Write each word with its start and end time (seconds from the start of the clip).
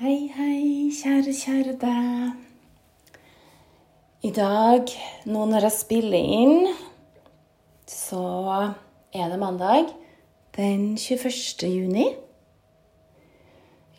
Hei, 0.00 0.30
hei, 0.32 0.88
kjære, 0.96 1.32
kjære 1.36 1.72
deg. 1.76 2.36
I 4.24 4.30
dag, 4.32 4.94
nå 5.28 5.42
når 5.50 5.66
jeg 5.66 5.74
spiller 5.76 6.30
inn, 6.38 6.70
så 7.84 8.22
er 9.12 9.28
det 9.28 9.36
mandag 9.44 9.92
den 10.56 10.96
21. 10.96 11.68
juni. 11.68 12.08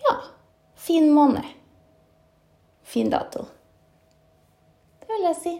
Ja, 0.02 0.18
fin 0.74 1.14
måned. 1.14 1.46
Fin 2.82 3.14
dato. 3.14 3.46
Det 5.06 5.14
vil 5.14 5.30
jeg 5.30 5.42
si. 5.46 5.58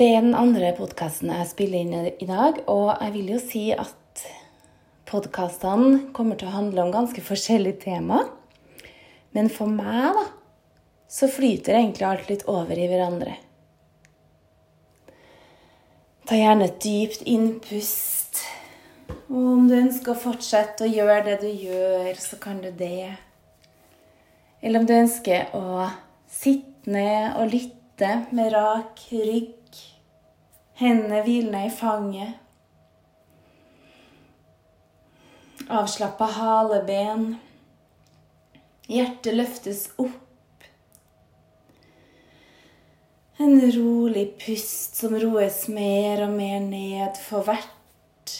Det 0.00 0.08
er 0.08 0.22
den 0.24 0.32
andre 0.40 0.72
podkasten 0.80 1.36
jeg 1.36 1.52
spiller 1.52 1.84
inn 1.84 2.14
i 2.16 2.34
dag, 2.36 2.64
og 2.64 2.94
jeg 2.96 3.18
vil 3.20 3.34
jo 3.36 3.44
si 3.44 3.68
at 3.76 4.30
podkastene 5.04 6.06
kommer 6.16 6.40
til 6.40 6.48
å 6.48 6.62
handle 6.62 6.88
om 6.88 7.00
ganske 7.02 7.28
forskjellige 7.28 7.84
temaer. 7.90 8.38
Men 9.32 9.48
for 9.52 9.70
meg, 9.72 10.12
da, 10.16 10.26
så 11.12 11.28
flyter 11.28 11.76
egentlig 11.76 12.06
alt 12.08 12.28
litt 12.32 12.44
over 12.48 12.78
i 12.78 12.88
hverandre. 12.88 13.36
Ta 16.28 16.38
gjerne 16.38 16.68
et 16.68 16.80
dypt 16.84 17.24
innpust. 17.28 18.40
Og 19.32 19.48
om 19.56 19.66
du 19.68 19.74
ønsker 19.76 20.14
å 20.14 20.20
fortsette 20.22 20.86
å 20.86 20.92
gjøre 20.92 21.24
det 21.26 21.38
du 21.42 21.48
gjør, 21.48 22.12
så 22.20 22.38
kan 22.40 22.60
du 22.62 22.70
det. 22.76 23.10
Eller 24.62 24.80
om 24.80 24.86
du 24.86 24.94
ønsker 24.94 25.50
å 25.58 25.88
sitte 26.30 26.92
ned 26.92 27.36
og 27.40 27.52
lytte 27.52 28.12
med 28.32 28.52
rak 28.54 29.02
rygg, 29.12 29.80
hendene 30.80 31.22
hvilende 31.26 31.64
i 31.66 31.72
fanget. 31.74 32.38
Avslappa 35.72 36.28
haleben. 36.38 37.34
Hjertet 38.90 39.36
løftes 39.36 39.84
opp. 40.02 40.66
En 43.38 43.60
rolig 43.74 44.26
pust 44.42 44.98
som 44.98 45.14
roes 45.18 45.64
mer 45.70 46.24
og 46.26 46.34
mer 46.34 46.58
ned 46.62 47.18
for 47.22 47.46
hvert 47.46 48.34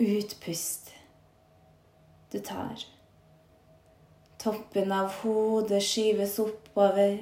utpust 0.00 0.92
du 2.32 2.38
tar. 2.44 2.84
Toppen 4.44 4.92
av 4.92 5.12
hodet 5.22 5.80
skyves 5.84 6.38
oppover. 6.42 7.20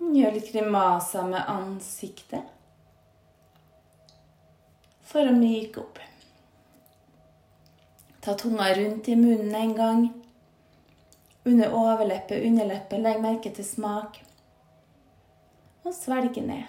Gjør 0.00 0.36
litt 0.36 0.52
grimaser 0.52 1.26
med 1.28 1.48
ansiktet 1.50 2.52
for 5.06 5.26
å 5.26 5.34
myke 5.36 5.82
opp. 5.82 5.98
Ta 8.24 8.34
tunga 8.38 8.72
rundt 8.74 9.08
i 9.08 9.16
munnen 9.18 9.54
en 9.54 9.74
gang. 9.76 10.06
Under 11.46 11.72
overleppe, 11.74 12.40
underleppe. 12.48 12.98
Legg 12.98 13.20
merke 13.22 13.52
til 13.54 13.66
smak. 13.66 14.18
Og 15.86 15.94
svelge 15.94 16.42
ned. 16.42 16.66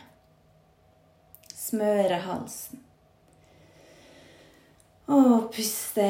Smøre 1.57 2.21
halsen. 2.27 2.83
Og 5.07 5.49
puste 5.55 6.07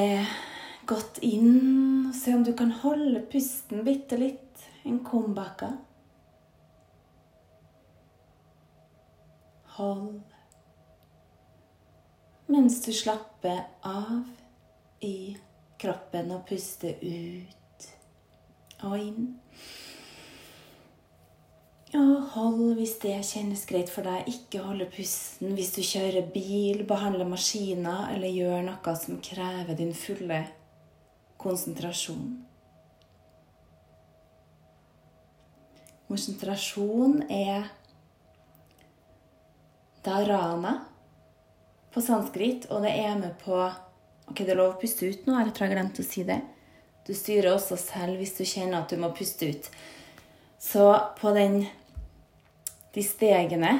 godt 0.89 1.21
inn. 1.23 2.11
Se 2.15 2.35
om 2.35 2.43
du 2.43 2.51
kan 2.57 2.73
holde 2.83 3.23
pusten 3.31 3.85
bitte 3.87 4.19
litt. 4.19 4.65
En 4.87 4.99
kombakka. 5.05 5.71
Hold 9.77 10.17
mens 12.47 12.85
du 12.85 12.93
slapper 12.93 13.59
av 13.81 14.23
i 14.99 15.37
kroppen 15.77 16.31
og 16.31 16.45
puster 16.47 16.95
ut 17.03 17.56
og 18.85 18.97
inn. 18.99 19.29
Og 21.97 22.11
hold 22.33 22.75
hvis 22.77 22.97
det 23.01 23.15
kjennes 23.25 23.63
greit 23.69 23.89
for 23.89 24.05
deg. 24.05 24.27
Ikke 24.27 24.65
holde 24.65 24.89
pusten 24.91 25.55
hvis 25.57 25.71
du 25.77 25.81
kjører 25.85 26.27
bil, 26.33 26.83
behandler 26.89 27.29
maskiner 27.29 28.11
eller 28.13 28.33
gjør 28.33 28.67
noe 28.67 28.95
som 28.99 29.21
krever 29.23 29.77
din 29.79 29.95
fulle 29.95 30.43
konsentrasjon. 31.39 32.35
Konsentrasjon 36.07 37.21
er 37.31 37.67
dharana 40.05 40.77
på 41.91 42.03
sanskrit, 42.03 42.67
og 42.71 42.83
det 42.85 42.93
er 42.95 43.17
med 43.19 43.35
på 43.43 43.57
Ok, 44.27 44.41
det 44.43 44.51
er 44.51 44.57
lov 44.59 44.73
å 44.73 44.79
puste 44.81 45.07
ut 45.07 45.21
nå, 45.23 45.37
jeg 45.39 45.53
tror 45.55 45.69
jeg 45.69 45.71
glemte 45.71 46.03
å 46.03 46.05
si 46.05 46.23
det. 46.27 46.41
Du 47.07 47.13
styrer 47.15 47.53
også 47.53 47.77
selv 47.79 48.19
hvis 48.19 48.35
du 48.35 48.43
kjenner 48.43 48.81
at 48.81 48.91
du 48.91 48.99
må 48.99 49.13
puste 49.15 49.47
ut. 49.47 49.69
Så 50.59 50.89
på 51.19 51.31
den, 51.35 51.61
de 52.95 53.03
stegene 53.05 53.71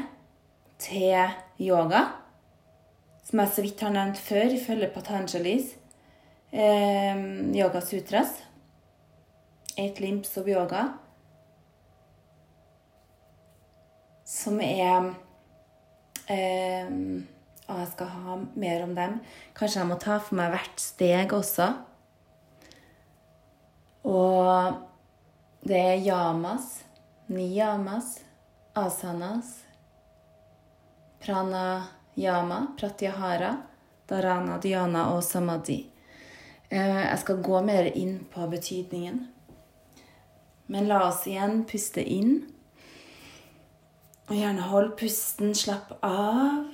til 0.79 1.33
yoga, 1.59 2.05
som 3.27 3.41
jeg 3.41 3.51
så 3.51 3.65
vidt 3.65 3.83
har 3.83 3.91
nevnt 3.91 4.19
før, 4.23 4.53
ifølge 4.55 4.87
Patanjalis 4.93 5.73
eh, 6.53 7.17
Yoga 7.57 7.81
Sutras 7.83 8.37
Eight 9.75 9.99
Limps 9.99 10.37
of 10.39 10.47
Yoga 10.47 10.85
Som 14.23 14.61
er 14.63 15.11
eh, 16.31 16.87
Og 17.67 17.81
jeg 17.81 17.89
skal 17.91 18.13
ha 18.13 18.39
mer 18.55 18.85
om 18.85 18.95
dem. 18.95 19.19
Kanskje 19.57 19.81
jeg 19.81 19.89
må 19.91 19.99
ta 19.99 20.21
for 20.23 20.39
meg 20.39 20.53
hvert 20.55 20.79
steg 20.79 21.35
også. 21.35 21.73
Og 24.07 24.73
det 25.67 25.79
er 25.79 26.03
yamas, 26.05 26.83
niyamas, 27.27 28.21
asanas, 28.73 29.63
pranayama, 31.19 32.67
pratyahara, 32.79 33.57
dharana, 34.07 34.61
dhyana 34.63 35.09
og 35.15 35.23
samadhi. 35.23 35.81
Eh, 36.69 37.01
jeg 37.03 37.19
skal 37.19 37.43
gå 37.43 37.61
mer 37.67 37.91
inn 37.91 38.21
på 38.31 38.47
betydningen. 38.47 39.25
Men 40.67 40.87
la 40.87 41.03
oss 41.09 41.27
igjen 41.27 41.65
puste 41.67 42.03
inn. 42.03 42.41
Og 44.27 44.35
gjerne 44.35 44.71
hold 44.71 44.93
pusten, 44.99 45.55
slapp 45.55 45.93
av. 46.03 46.67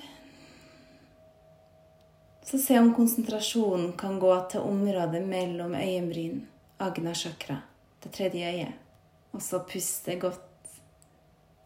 Så 2.44 2.62
se 2.62 2.78
om 2.78 2.94
konsentrasjonen 2.94 3.94
kan 3.98 4.20
gå 4.22 4.34
til 4.52 4.66
området 4.66 5.22
mellom 5.26 5.74
øyenbryn. 5.78 6.42
Agna 6.82 7.14
chakra, 7.14 7.60
det 8.04 8.14
tredje 8.16 8.50
øyet. 8.50 8.80
Og 9.34 9.42
så 9.42 9.60
puste 9.66 10.16
godt 10.22 10.42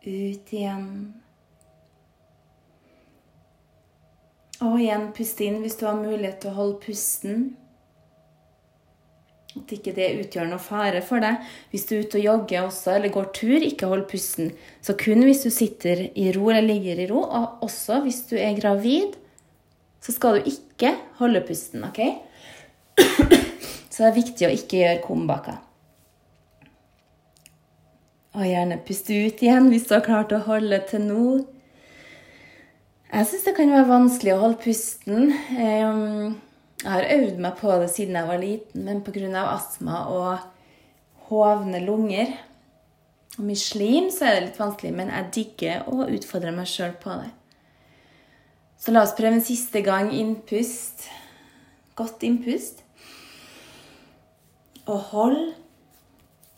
ut 0.08 0.52
igjen. 0.54 0.92
Og 4.64 4.80
igjen 4.82 5.10
puste 5.16 5.46
inn 5.46 5.62
hvis 5.62 5.78
du 5.78 5.86
har 5.88 5.98
mulighet 6.00 6.40
til 6.42 6.54
å 6.54 6.58
holde 6.58 6.80
pusten. 6.86 7.50
At 9.58 9.74
ikke 9.74 9.94
det 9.98 10.08
utgjør 10.22 10.50
noe 10.52 10.62
fare 10.62 11.02
for 11.06 11.24
deg. 11.24 11.44
Hvis 11.72 11.88
du 11.90 11.96
er 11.98 12.06
ute 12.06 12.20
og 12.20 12.28
jogger 12.28 12.68
også, 12.68 12.94
eller 12.96 13.14
går 13.14 13.30
tur, 13.38 13.58
ikke 13.58 13.90
hold 13.90 14.06
pusten. 14.12 14.52
Så 14.86 14.96
kun 15.00 15.26
hvis 15.26 15.44
du 15.46 15.50
sitter 15.54 16.08
i 16.14 16.30
ro 16.36 16.50
eller 16.52 16.66
ligger 16.66 17.04
i 17.04 17.10
ro, 17.10 17.24
og 17.26 17.66
også 17.66 18.02
hvis 18.06 18.24
du 18.30 18.38
er 18.40 18.58
gravid, 18.60 19.18
så 20.04 20.14
skal 20.14 20.38
du 20.38 20.52
ikke 20.54 20.94
holde 21.20 21.44
pusten, 21.48 21.84
OK? 21.88 22.04
Så 23.98 24.04
det 24.04 24.10
er 24.12 24.18
viktig 24.20 24.46
å 24.46 24.54
ikke 24.54 24.78
gjøre 24.78 24.98
kumbaka. 25.02 25.54
Og 28.38 28.46
gjerne 28.46 28.76
puste 28.86 29.16
ut 29.26 29.42
igjen 29.42 29.72
hvis 29.72 29.88
du 29.90 29.96
har 29.96 30.04
klart 30.06 30.36
å 30.38 30.44
holde 30.46 30.78
til 30.86 31.02
nå. 31.08 31.24
Jeg 33.10 33.26
syns 33.26 33.48
det 33.48 33.56
kan 33.58 33.74
være 33.74 33.90
vanskelig 33.90 34.36
å 34.36 34.44
holde 34.44 34.62
pusten. 34.62 35.34
Jeg 35.58 36.86
har 36.86 37.10
øvd 37.16 37.42
meg 37.42 37.58
på 37.58 37.74
det 37.82 37.90
siden 37.96 38.22
jeg 38.22 38.30
var 38.30 38.44
liten, 38.46 38.86
men 38.86 39.02
pga. 39.02 39.48
astma 39.48 40.06
og 40.14 40.46
hovne 41.32 41.82
lunger 41.82 42.38
og 43.40 43.46
mye 43.50 43.66
slim, 43.66 44.12
så 44.14 44.30
er 44.30 44.36
det 44.36 44.48
litt 44.52 44.62
vanskelig. 44.62 44.94
Men 44.94 45.10
jeg 45.10 45.34
digger 45.42 45.90
å 45.90 46.06
utfordre 46.06 46.54
meg 46.54 46.70
sjøl 46.70 46.94
på 47.02 47.18
det. 47.18 47.32
Så 48.78 48.94
la 48.94 49.02
oss 49.02 49.18
prøve 49.18 49.40
en 49.40 49.48
siste 49.50 49.82
gang 49.82 50.14
innpust. 50.14 51.10
Godt 51.98 52.22
innpust. 52.22 52.86
Og 54.88 55.00
hold. 55.12 55.42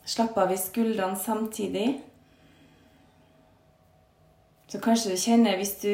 Slapp 0.10 0.38
av 0.42 0.54
i 0.54 0.58
skuldrene 0.58 1.18
samtidig. 1.20 1.88
Så 4.70 4.82
kanskje 4.82 5.14
du 5.14 5.18
kjenner, 5.18 5.58
hvis 5.58 5.76
du 5.82 5.94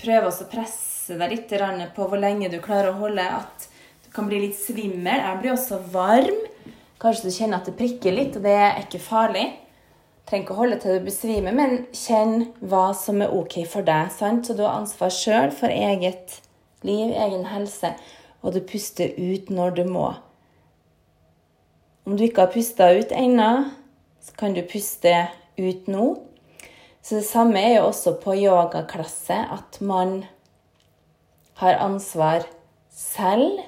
prøver 0.00 0.28
å 0.30 0.48
presse 0.50 1.18
deg 1.20 1.34
litt 1.34 1.52
på 1.96 2.06
hvor 2.08 2.20
lenge 2.20 2.48
du 2.48 2.58
klarer 2.64 2.92
å 2.92 3.00
holde, 3.02 3.22
at 3.22 3.68
du 4.04 4.08
kan 4.14 4.28
bli 4.28 4.40
litt 4.46 4.56
svimmel. 4.56 5.20
Jeg 5.20 5.40
blir 5.42 5.52
også 5.52 5.80
varm. 5.92 6.40
Kanskje 7.02 7.28
du 7.28 7.34
kjenner 7.34 7.60
at 7.60 7.68
det 7.68 7.76
prikker 7.76 8.14
litt, 8.14 8.38
og 8.38 8.46
det 8.46 8.56
er 8.56 8.80
ikke 8.80 9.02
farlig. 9.02 9.44
Trenger 10.28 10.46
ikke 10.46 10.54
å 10.54 10.60
holde 10.62 10.80
til 10.80 10.96
du 10.96 11.06
besvimer, 11.08 11.54
men 11.56 11.78
kjenn 11.92 12.46
hva 12.60 12.92
som 12.96 13.20
er 13.24 13.32
ok 13.34 13.62
for 13.68 13.84
deg. 13.84 14.12
sant? 14.14 14.46
Så 14.46 14.56
du 14.56 14.62
har 14.64 14.78
ansvar 14.80 15.12
sjøl 15.12 15.52
for 15.52 15.68
eget 15.68 16.38
liv, 16.86 17.10
egen 17.10 17.48
helse, 17.50 17.92
og 18.42 18.54
du 18.54 18.62
puster 18.64 19.12
ut 19.18 19.50
når 19.50 19.82
du 19.82 19.84
må. 19.90 20.12
Om 22.04 22.16
du 22.16 22.24
ikke 22.26 22.46
har 22.46 22.54
pusta 22.54 22.88
ut 22.98 23.12
ennå, 23.14 23.50
så 24.22 24.34
kan 24.38 24.54
du 24.56 24.62
puste 24.66 25.12
ut 25.58 25.86
nå. 25.90 26.06
Så 27.02 27.18
det 27.20 27.26
samme 27.26 27.60
er 27.62 27.76
jo 27.76 27.88
også 27.90 28.16
på 28.22 28.34
yogaklasse, 28.38 29.36
at 29.38 29.78
man 29.82 30.24
har 31.62 31.78
ansvar 31.82 32.46
selv 32.90 33.62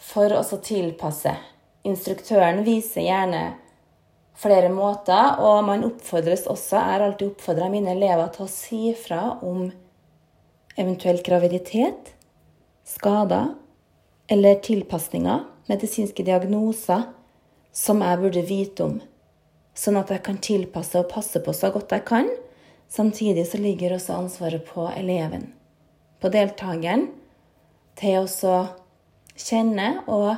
for 0.00 0.32
å 0.32 0.42
tilpasse. 0.64 1.34
Instruktøren 1.84 2.62
viser 2.64 3.04
gjerne 3.04 3.44
flere 4.40 4.72
måter, 4.72 5.36
og 5.44 5.64
man 5.68 5.84
oppfordres 5.86 6.46
også, 6.50 6.76
jeg 6.76 6.92
har 6.94 7.04
alltid 7.06 7.32
oppfordra 7.34 7.68
mine 7.72 7.92
elever 7.92 8.32
til 8.34 8.46
å 8.46 8.52
si 8.52 8.82
fra 8.98 9.22
om 9.44 9.68
eventuelt 10.80 11.24
graviditet, 11.26 12.14
skader 12.88 13.52
eller 14.32 14.58
tilpasninger, 14.64 15.44
medisinske 15.70 16.24
diagnoser, 16.26 17.08
som 17.74 18.02
jeg 18.04 18.20
burde 18.20 18.46
vite 18.46 18.86
om 18.86 19.00
sånn 19.74 19.98
at 19.98 20.12
jeg 20.14 20.22
kan 20.26 20.38
tilpasse 20.38 21.00
og 21.00 21.10
passe 21.10 21.42
på 21.42 21.52
så 21.56 21.72
godt 21.74 21.92
jeg 21.94 22.06
kan. 22.06 22.30
Samtidig 22.90 23.46
så 23.50 23.58
ligger 23.58 23.96
også 23.96 24.16
ansvaret 24.20 24.64
på 24.68 24.86
eleven, 24.94 25.48
på 26.22 26.30
deltakeren, 26.30 27.08
til 27.98 28.22
å 28.22 28.58
kjenne. 29.34 29.88
Og 30.06 30.36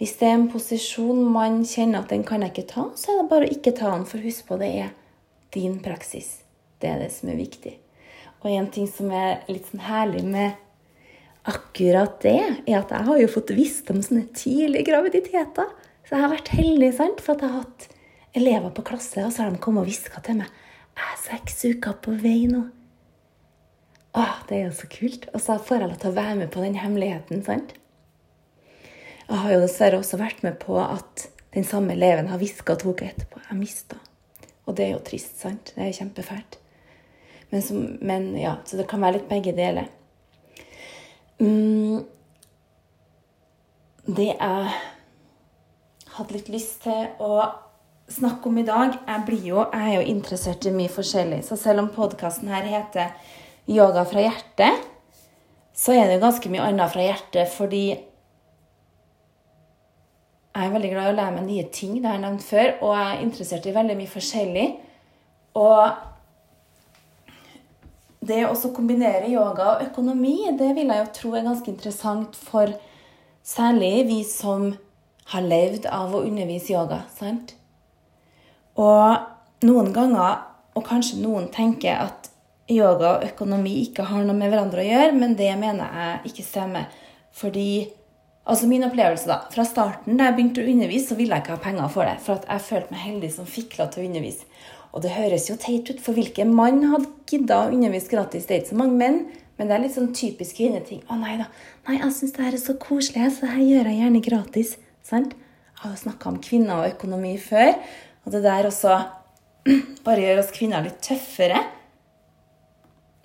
hvis 0.00 0.16
det 0.20 0.30
er 0.30 0.38
en 0.38 0.50
posisjon 0.52 1.20
man 1.32 1.62
kjenner 1.68 2.02
at 2.04 2.12
den 2.12 2.24
kan 2.24 2.44
jeg 2.44 2.54
ikke 2.54 2.70
ta, 2.72 2.88
så 2.96 3.12
er 3.12 3.20
det 3.20 3.30
bare 3.32 3.48
å 3.48 3.56
ikke 3.58 3.74
ta 3.76 3.92
den, 3.92 4.06
for 4.08 4.24
husk 4.24 4.48
på 4.48 4.60
det 4.60 4.72
er 4.86 4.94
din 5.56 5.78
praksis. 5.84 6.38
Det 6.80 6.88
er 6.90 7.02
det 7.04 7.12
som 7.12 7.32
er 7.32 7.40
viktig. 7.40 7.76
Og 8.42 8.50
en 8.52 8.68
ting 8.72 8.88
som 8.88 9.10
er 9.12 9.42
litt 9.50 9.68
sånn 9.68 9.84
herlig 9.84 10.24
med 10.24 10.56
akkurat 11.46 12.20
det, 12.24 12.38
er 12.66 12.80
at 12.80 12.92
jeg 12.94 13.08
har 13.08 13.18
jo 13.22 13.32
fått 13.32 13.54
visst 13.56 13.90
om 13.92 14.02
sånne 14.02 14.28
tidlige 14.36 14.88
graviditeter. 14.90 15.72
Så 16.06 16.14
jeg 16.14 16.22
har 16.22 16.32
vært 16.32 16.54
heldig 16.54 16.92
sant, 16.94 17.22
for 17.22 17.34
at 17.34 17.44
jeg 17.44 17.54
har 17.54 17.64
hatt 17.64 17.88
elever 18.36 18.72
på 18.74 18.84
klasse, 18.86 19.24
og 19.24 19.32
så 19.32 19.44
har 19.44 19.54
de 19.54 19.62
kommet 19.62 19.86
og 19.86 19.90
hviska 19.90 20.22
til 20.26 20.42
meg 20.42 20.50
jeg 20.96 21.12
er 21.12 21.20
seks 21.20 21.64
uker 21.68 21.96
på 22.04 22.14
vei 22.22 22.46
nå. 22.48 22.62
Åh, 24.16 24.36
det 24.48 24.58
er 24.58 24.62
jo 24.70 24.76
så 24.78 24.88
kult. 24.88 25.26
Og 25.34 25.42
så 25.44 25.58
får 25.60 25.76
jeg 25.76 25.90
lov 25.90 25.98
til 26.00 26.12
å 26.12 26.16
være 26.16 26.36
med 26.40 26.52
på 26.54 26.62
den 26.64 26.78
hemmeligheten. 26.80 27.42
sant? 27.44 27.74
Jeg 29.26 29.42
har 29.42 29.52
jo 29.52 29.60
dessverre 29.60 30.00
også 30.00 30.20
vært 30.20 30.42
med 30.46 30.56
på 30.62 30.78
at 30.80 31.26
den 31.52 31.66
samme 31.68 31.92
eleven 31.92 32.30
har 32.30 32.40
hviska 32.40 32.78
to 32.80 32.94
uker 32.94 33.10
etterpå. 33.10 33.42
Jeg 33.44 33.58
mista. 33.60 33.98
Og 34.64 34.76
det 34.78 34.86
er 34.86 34.94
jo 34.94 35.04
trist, 35.04 35.36
sant? 35.42 35.74
Det 35.76 35.84
er 35.84 35.98
kjempefælt. 35.98 36.58
Men, 37.50 37.62
som, 37.62 37.84
men, 38.00 38.30
ja, 38.40 38.56
så 38.64 38.80
det 38.80 38.88
kan 38.88 39.04
være 39.04 39.20
litt 39.20 39.28
begge 39.28 39.52
deler. 39.56 39.90
Mm, 41.40 42.04
det 44.06 44.30
jeg 44.30 44.70
hadde 46.16 46.32
litt 46.32 46.48
lyst 46.48 46.78
til 46.86 47.10
å 47.20 47.42
snakke 48.08 48.48
om 48.48 48.56
i 48.56 48.64
dag 48.64 48.94
Jeg, 48.94 49.40
jo, 49.44 49.64
jeg 49.66 49.82
er 49.82 49.96
jo 49.98 50.06
interessert 50.14 50.64
i 50.64 50.72
mye 50.72 50.92
forskjellig. 50.92 51.42
Så 51.44 51.58
selv 51.60 51.82
om 51.82 51.92
podkasten 51.92 52.48
her 52.48 52.64
heter 52.64 53.12
'Yoga 53.66 54.04
fra 54.08 54.22
hjertet', 54.22 54.84
så 55.74 55.92
er 55.92 56.06
det 56.06 56.14
jo 56.14 56.24
ganske 56.24 56.48
mye 56.48 56.68
annet 56.70 56.92
fra 56.92 57.02
hjertet 57.02 57.48
fordi 57.52 57.86
jeg 60.56 60.66
er 60.66 60.72
veldig 60.72 60.90
glad 60.90 61.06
i 61.06 61.12
å 61.12 61.16
lære 61.16 61.34
meg 61.34 61.44
nye 61.44 61.64
ting, 61.68 61.96
det 62.00 62.06
har 62.08 62.14
jeg 62.16 62.22
nevnt 62.22 62.42
før, 62.42 62.68
og 62.80 62.94
jeg 62.96 63.08
er 63.10 63.22
interessert 63.22 63.66
i 63.66 63.74
veldig 63.74 63.96
mye 63.96 64.08
forskjellig. 64.08 64.68
Og 65.60 65.90
det 68.28 68.42
å 68.48 68.72
kombinere 68.74 69.30
yoga 69.30 69.72
og 69.74 69.84
økonomi, 69.88 70.50
det 70.58 70.72
vil 70.76 70.90
jeg 70.92 71.02
jo 71.02 71.12
tro 71.18 71.34
er 71.34 71.46
ganske 71.46 71.70
interessant 71.70 72.36
for 72.36 72.74
særlig 73.46 74.06
vi 74.10 74.20
som 74.26 74.72
har 75.32 75.42
levd 75.46 75.88
av 75.90 76.14
å 76.14 76.22
undervise 76.26 76.74
yoga. 76.74 77.02
sant? 77.18 77.54
Og 78.76 79.66
noen 79.66 79.92
ganger, 79.94 80.42
og 80.76 80.84
kanskje 80.84 81.22
noen 81.22 81.48
tenker 81.54 81.96
at 82.04 82.30
yoga 82.68 83.16
og 83.16 83.28
økonomi 83.30 83.78
ikke 83.84 84.06
har 84.10 84.26
noe 84.26 84.36
med 84.36 84.50
hverandre 84.52 84.82
å 84.82 84.88
gjøre, 84.88 85.12
men 85.16 85.36
det 85.38 85.52
mener 85.58 85.94
jeg 86.00 86.32
ikke 86.32 86.50
stemmer. 86.50 86.90
Fordi 87.36 87.70
Altså 88.46 88.68
min 88.70 88.84
opplevelse 88.86 89.26
da, 89.26 89.40
Fra 89.50 89.64
starten 89.66 90.18
da 90.18 90.28
jeg 90.28 90.36
begynte 90.36 90.62
å 90.62 90.70
undervise, 90.70 91.10
så 91.10 91.18
ville 91.18 91.34
jeg 91.34 91.42
ikke 91.42 91.56
ha 91.56 91.62
penger 91.64 91.88
for 91.90 92.06
det. 92.06 92.20
For 92.22 92.38
at 92.38 92.46
jeg 92.46 92.66
følte 92.68 92.94
meg 92.94 93.02
heldig 93.02 93.30
som 93.34 93.48
fikk 93.50 93.74
lov 93.80 93.88
til 93.90 94.04
å 94.04 94.06
undervise. 94.06 94.46
Og 94.96 95.02
det 95.04 95.12
høres 95.12 95.50
jo 95.50 95.58
teit 95.60 95.90
ut, 95.90 95.98
for 96.00 96.16
hvilken 96.16 96.54
mann 96.56 96.80
hadde 96.88 97.10
gidda 97.28 97.66
å 97.66 97.72
undervise 97.74 98.08
gratis? 98.08 98.46
Det 98.48 98.54
er 98.54 98.62
ikke 98.62 98.72
så 98.72 98.78
mange 98.80 98.96
menn, 98.96 99.18
men 99.58 99.68
det 99.68 99.76
er 99.76 99.82
litt 99.82 99.92
sånn 99.92 100.14
typisk 100.16 100.56
kvinneting. 100.56 101.02
Å 101.12 101.18
nei 101.20 101.34
da, 101.36 101.50
nei, 101.84 101.98
jeg 101.98 102.14
syns 102.16 102.32
det 102.32 102.46
her 102.46 102.56
er 102.56 102.62
så 102.62 102.76
koselig, 102.80 103.26
så 103.36 103.50
her 103.50 103.60
gjør 103.60 103.90
jeg 103.90 104.00
gjerne 104.00 104.22
gratis. 104.24 104.70
Sant? 105.04 105.34
Jeg 105.36 105.82
har 105.82 105.92
jo 105.92 106.00
snakka 106.00 106.30
om 106.30 106.38
kvinner 106.40 106.80
og 106.80 106.94
økonomi 106.94 107.34
før, 107.40 107.74
og 108.24 108.32
det 108.32 108.40
der 108.46 108.68
også 108.70 108.94
bare 110.06 110.22
gjør 110.24 110.40
oss 110.40 110.54
kvinner 110.56 110.86
litt 110.86 111.02
tøffere 111.04 111.60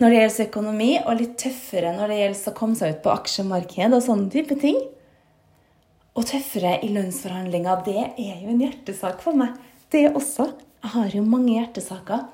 når 0.01 0.09
det 0.09 0.17
gjelder 0.17 0.47
økonomi, 0.47 0.89
og 1.05 1.19
litt 1.19 1.33
tøffere 1.37 1.91
når 1.93 2.09
det 2.09 2.17
gjelder 2.17 2.49
å 2.49 2.53
komme 2.57 2.77
seg 2.79 2.95
ut 2.95 3.03
på 3.03 3.11
aksjemarked 3.13 3.93
og 3.93 4.01
sånne 4.01 4.31
type 4.33 4.57
ting. 4.59 4.79
Og 6.17 6.25
tøffere 6.27 6.79
i 6.81 6.89
lønnsforhandlinger, 6.91 7.83
det 7.85 7.99
er 8.01 8.39
jo 8.41 8.49
en 8.49 8.63
hjertesak 8.65 9.21
for 9.21 9.37
meg. 9.37 9.53
Det 9.93 10.07
også. 10.09 10.49
Jeg 10.81 10.93
har 10.95 11.15
jo 11.15 11.23
mange 11.23 11.53
hjertesaker. 11.53 12.25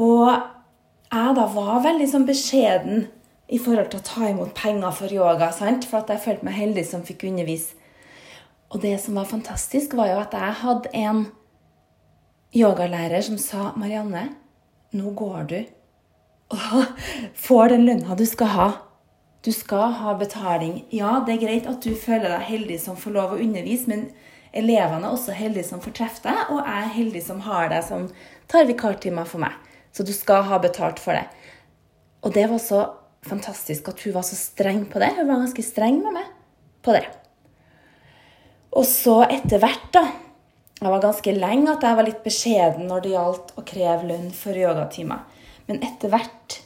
Og 0.00 0.28
jeg 1.10 1.34
da 1.36 1.46
var 1.50 1.82
veldig 1.84 2.06
sånn 2.10 2.28
beskjeden 2.28 3.08
i 3.50 3.58
forhold 3.58 3.90
til 3.90 4.00
å 4.00 4.06
ta 4.06 4.28
imot 4.30 4.54
penger 4.54 4.94
for 4.94 5.12
yoga, 5.12 5.50
sant? 5.52 5.86
for 5.88 6.02
at 6.02 6.12
jeg 6.14 6.22
følte 6.22 6.46
meg 6.46 6.58
heldig 6.60 6.84
som 6.86 7.02
fikk 7.06 7.26
undervise. 7.26 7.74
Og 8.70 8.78
det 8.84 8.94
som 9.02 9.18
var 9.18 9.26
fantastisk, 9.26 9.96
var 9.98 10.12
jo 10.12 10.20
at 10.22 10.36
jeg 10.36 10.58
hadde 10.62 10.92
en 10.94 11.24
yogalærer 12.54 13.22
som 13.22 13.38
sa 13.38 13.72
'Marianne, 13.74 14.30
nå 14.92 15.10
går 15.10 15.42
du 15.50 15.60
og 16.50 16.84
får 17.46 17.68
den 17.68 17.84
lønna 17.86 18.14
du 18.14 18.26
skal 18.26 18.46
ha'. 18.46 18.72
Du 19.44 19.52
skal 19.52 19.92
ha 19.96 20.14
betaling. 20.14 20.84
Ja, 20.92 21.24
det 21.26 21.34
er 21.34 21.46
greit 21.46 21.66
at 21.66 21.80
du 21.84 21.94
føler 21.96 22.28
deg 22.28 22.42
heldig 22.44 22.80
som 22.80 22.96
får 22.96 23.14
lov 23.14 23.30
å 23.32 23.38
undervise, 23.40 23.88
men 23.88 24.10
elevene 24.56 25.06
er 25.06 25.14
også 25.14 25.34
heldige 25.36 25.68
som 25.68 25.82
får 25.82 25.94
treffe 25.98 26.24
deg, 26.26 26.40
og 26.50 26.62
jeg 26.62 26.84
er 26.84 26.94
heldig 26.96 27.22
som 27.24 27.42
har 27.46 27.70
deg 27.72 27.84
som 27.86 28.08
tar 28.50 28.68
vikartimer 28.68 29.28
for 29.28 29.42
meg. 29.42 29.54
Så 29.94 30.06
du 30.06 30.12
skal 30.14 30.46
ha 30.46 30.58
betalt 30.62 31.02
for 31.02 31.18
det. 31.18 31.26
Og 32.26 32.34
det 32.34 32.46
var 32.50 32.62
så 32.62 32.84
fantastisk 33.26 33.88
at 33.90 34.00
hun 34.04 34.14
var 34.16 34.24
så 34.26 34.38
streng 34.38 34.84
på 34.90 35.00
det. 35.02 35.12
Hun 35.18 35.28
var 35.28 35.42
ganske 35.42 35.64
streng 35.64 36.00
med 36.04 36.16
meg 36.20 36.28
på 36.84 36.94
det. 36.96 37.06
Og 38.76 38.86
så 38.86 39.22
etter 39.26 39.62
hvert, 39.62 39.88
da 39.94 40.06
det 40.80 40.88
var 40.88 41.02
ganske 41.02 41.32
lenge 41.36 41.74
at 41.74 41.82
jeg 41.84 41.96
var 41.98 42.06
litt 42.06 42.22
beskjeden 42.24 42.86
når 42.88 43.02
det 43.04 43.10
gjaldt 43.12 43.50
å 43.60 43.64
kreve 43.68 44.06
lønn 44.08 44.30
for 44.32 44.56
yogatimer. 44.56 45.26
Men 45.68 45.82
etter 45.84 46.08
hvert 46.12 46.56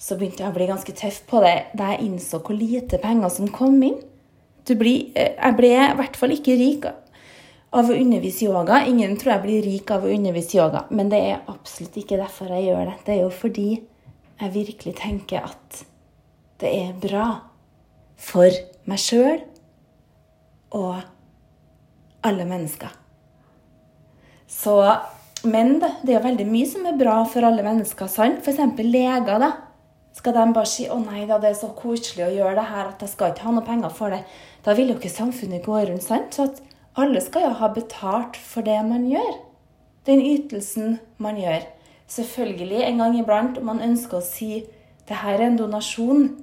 så 0.00 0.16
begynte 0.18 0.42
jeg 0.42 0.50
å 0.50 0.56
bli 0.56 0.66
ganske 0.66 0.94
tøff 0.98 1.20
på 1.30 1.42
det 1.44 1.54
da 1.78 1.92
jeg 1.92 2.08
innså 2.08 2.40
hvor 2.42 2.58
lite 2.58 2.98
penger 2.98 3.30
som 3.30 3.52
kom 3.54 3.76
inn. 3.86 4.00
Blir, 4.70 5.10
eh, 5.18 5.34
jeg 5.34 5.56
ble 5.58 5.70
i 5.74 5.94
hvert 5.98 6.18
fall 6.18 6.34
ikke 6.34 6.54
rik 6.58 6.84
av 7.70 7.90
å 7.90 7.94
undervise 7.94 8.48
yoga. 8.48 8.82
Ingen 8.86 9.14
tror 9.18 9.36
jeg 9.36 9.44
blir 9.44 9.66
rik 9.66 9.92
av 9.94 10.04
å 10.04 10.10
undervise 10.10 10.58
yoga, 10.58 10.84
men 10.90 11.10
det 11.12 11.20
er 11.28 11.44
absolutt 11.50 11.96
ikke 12.00 12.18
derfor 12.18 12.50
jeg 12.54 12.70
gjør 12.70 12.90
det. 12.90 12.96
Det 13.06 13.14
er 13.14 13.22
jo 13.22 13.30
fordi 13.34 13.68
jeg 14.40 14.54
virkelig 14.56 14.96
tenker 14.98 15.46
at 15.50 15.84
det 16.60 16.72
er 16.74 16.98
bra 17.00 17.28
for 18.20 18.52
meg 18.90 19.00
sjøl 19.00 19.40
og 20.76 21.00
alle 22.26 22.44
mennesker. 22.48 22.92
Så, 24.50 24.74
men 25.46 25.78
det, 25.80 25.92
det 26.04 26.16
er 26.16 26.24
veldig 26.24 26.46
mye 26.48 26.68
som 26.68 26.86
er 26.88 26.98
bra 26.98 27.20
for 27.30 27.46
alle 27.46 27.64
mennesker. 27.64 28.10
sant? 28.10 28.42
F.eks. 28.42 28.80
leger. 28.82 29.38
da. 29.40 29.52
Skal 30.12 30.34
de 30.34 30.44
bare 30.52 30.66
si 30.66 30.88
'Å 30.90 30.98
nei 30.98 31.22
da, 31.26 31.38
det 31.38 31.52
er 31.52 31.60
så 31.60 31.70
koselig 31.70 32.26
å 32.26 32.34
gjøre 32.34 32.56
det 32.58 32.66
her 32.66 32.88
at 32.90 33.00
jeg 33.00 33.12
skal 33.12 33.30
ikke 33.30 33.46
ha 33.46 33.52
noe 33.54 33.64
penger 33.64 33.94
for 33.94 34.10
det', 34.10 34.24
da 34.64 34.74
vil 34.74 34.90
jo 34.90 34.96
ikke 34.98 35.08
samfunnet 35.08 35.64
gå 35.64 35.78
rundt. 35.78 36.02
sant? 36.02 36.34
Så 36.34 36.50
at 36.50 36.60
alle 36.96 37.20
skal 37.20 37.42
jo 37.42 37.52
ha 37.60 37.68
betalt 37.74 38.36
for 38.36 38.66
det 38.66 38.78
man 38.86 39.06
gjør. 39.10 39.36
Den 40.06 40.22
ytelsen 40.24 40.98
man 41.18 41.38
gjør. 41.38 41.66
Selvfølgelig 42.10 42.82
en 42.82 42.98
gang 42.98 43.18
iblant 43.18 43.58
om 43.58 43.68
man 43.70 43.82
ønsker 43.82 44.18
å 44.18 44.26
si 44.26 44.64
'det 45.08 45.16
her 45.16 45.38
er 45.40 45.46
en 45.46 45.58
donasjon'. 45.58 46.42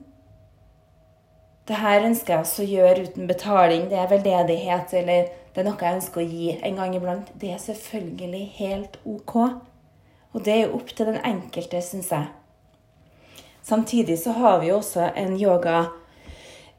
Det 1.67 1.75
her 1.75 2.05
ønsker 2.05 2.33
jeg 2.33 2.39
også 2.39 2.63
å 2.63 2.71
gjøre 2.71 3.03
uten 3.07 3.27
betaling. 3.27 3.89
Det 3.89 3.97
er 3.97 4.07
veldedighet, 4.07 4.93
eller 4.93 5.27
det 5.55 5.57
er 5.57 5.63
noe 5.63 5.81
jeg 5.81 5.95
ønsker 5.95 6.21
å 6.21 6.29
gi 6.29 6.59
en 6.63 6.75
gang 6.75 6.95
iblant. 6.95 7.31
Det 7.41 7.51
er 7.51 7.57
selvfølgelig 7.57 8.51
helt 8.55 8.99
OK. 9.05 9.35
Og 10.33 10.45
det 10.45 10.53
er 10.53 10.65
jo 10.65 10.75
opp 10.75 10.87
til 10.95 11.05
den 11.05 11.19
enkelte, 11.25 11.81
syns 11.81 12.11
jeg. 12.11 12.27
Samtidig 13.63 14.19
så 14.19 14.31
har 14.31 14.59
vi 14.59 14.67
jo 14.67 14.77
også 14.77 15.11
en 15.15 15.35
yoga 15.41 15.87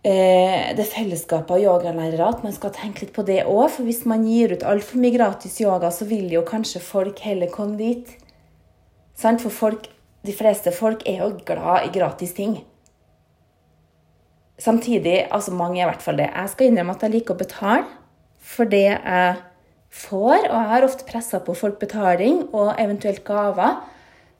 Det 0.08 0.86
fellesskapet 0.88 1.50
av 1.52 1.60
yogalærere, 1.60 2.30
at 2.30 2.44
man 2.46 2.54
skal 2.56 2.72
tenke 2.72 3.02
litt 3.02 3.12
på 3.12 3.26
det 3.28 3.42
òg. 3.44 3.66
For 3.74 3.84
hvis 3.84 4.06
man 4.08 4.22
gir 4.24 4.54
ut 4.54 4.64
altfor 4.64 5.02
mye 5.02 5.12
gratis 5.12 5.58
yoga, 5.60 5.90
så 5.92 6.06
vil 6.08 6.30
jo 6.32 6.46
kanskje 6.48 6.80
folk 6.80 7.20
heller 7.26 7.50
komme 7.52 7.76
dit. 7.76 8.14
For 9.18 9.52
folk, 9.52 9.90
de 10.24 10.32
fleste 10.32 10.72
folk 10.72 11.04
er 11.08 11.20
jo 11.24 11.32
glad 11.44 11.88
i 11.88 11.92
gratis 11.92 12.32
ting. 12.38 12.60
Samtidig, 14.58 15.26
altså 15.30 15.52
mange 15.54 15.82
er 15.82 15.84
i 15.84 15.90
hvert 15.90 16.02
fall 16.02 16.18
det. 16.18 16.30
Jeg 16.32 16.54
skal 16.54 16.70
innrømme 16.70 16.96
at 16.96 17.04
jeg 17.04 17.14
liker 17.14 17.36
å 17.36 17.42
betale 17.42 17.84
for 18.40 18.70
det 18.70 18.86
jeg 18.88 19.36
får. 19.92 20.48
Og 20.48 20.56
jeg 20.56 20.70
har 20.72 20.86
ofte 20.86 21.06
pressa 21.10 21.42
på 21.44 21.54
folk 21.58 21.78
betaling 21.82 22.46
og 22.48 22.72
eventuelt 22.80 23.22
gaver 23.26 23.82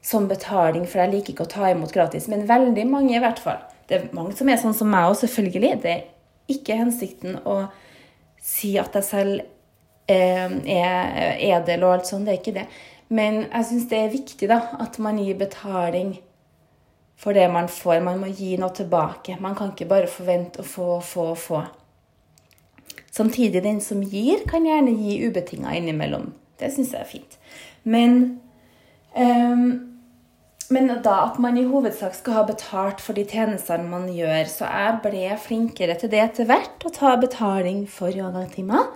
som 0.01 0.27
betaling, 0.31 0.87
for 0.87 1.03
jeg 1.03 1.13
liker 1.13 1.35
ikke 1.35 1.45
å 1.45 1.51
ta 1.51 1.69
imot 1.71 1.93
gratis. 1.95 2.27
Men 2.31 2.47
veldig 2.49 2.87
mange, 2.89 3.15
i 3.15 3.23
hvert 3.23 3.39
fall. 3.43 3.61
Det 3.89 3.97
er 3.97 4.09
mange 4.13 4.35
som 4.37 4.49
er 4.49 4.61
sånn 4.61 4.77
som 4.77 4.89
meg 4.91 5.09
òg, 5.09 5.17
selvfølgelig. 5.23 5.81
Det 5.83 5.93
er 5.95 6.53
ikke 6.53 6.77
hensikten 6.77 7.39
å 7.49 7.63
si 8.41 8.75
at 8.81 8.93
jeg 8.95 9.07
selv 9.07 9.41
eh, 10.09 10.55
er 10.77 11.41
edel 11.49 11.85
og 11.87 11.97
alt 11.97 12.09
sånt. 12.09 12.29
Det 12.29 12.35
er 12.35 12.41
ikke 12.41 12.57
det. 12.59 12.67
Men 13.09 13.43
jeg 13.47 13.65
syns 13.65 13.87
det 13.89 13.99
er 13.99 14.13
viktig 14.13 14.49
da, 14.51 14.59
at 14.81 14.99
man 15.01 15.17
gir 15.17 15.37
betaling 15.39 16.19
for 17.19 17.33
det 17.33 17.47
man 17.51 17.67
får. 17.67 18.03
Man 18.05 18.21
må 18.21 18.29
gi 18.31 18.53
noe 18.61 18.73
tilbake. 18.75 19.39
Man 19.41 19.57
kan 19.57 19.73
ikke 19.73 19.89
bare 19.89 20.11
forvente 20.11 20.61
å 20.61 20.67
få, 20.67 20.99
få, 21.03 21.31
få. 21.35 21.63
Samtidig, 23.11 23.63
den 23.65 23.81
som 23.81 24.03
gir, 24.05 24.45
kan 24.47 24.67
gjerne 24.67 24.93
gi 24.93 25.17
ubetinga 25.25 25.73
innimellom. 25.75 26.29
Det 26.61 26.69
syns 26.75 26.93
jeg 26.93 27.01
er 27.01 27.09
fint. 27.09 27.39
Men, 27.83 28.19
um, 29.17 29.48
men 30.69 30.91
da 31.03 31.15
at 31.25 31.39
man 31.41 31.57
i 31.57 31.65
hovedsak 31.65 32.13
skal 32.17 32.35
ha 32.37 32.43
betalt 32.45 33.01
for 33.01 33.17
de 33.17 33.25
tjenestene 33.25 33.89
man 33.89 34.05
gjør. 34.13 34.43
Så 34.49 34.67
jeg 34.69 34.99
ble 35.05 35.23
flinkere 35.41 35.95
til 35.97 36.11
det 36.11 36.21
etter 36.21 36.49
hvert, 36.49 36.77
å 36.85 36.93
ta 36.93 37.15
betaling 37.21 37.85
for 37.89 38.13
yogatimer. 38.13 38.91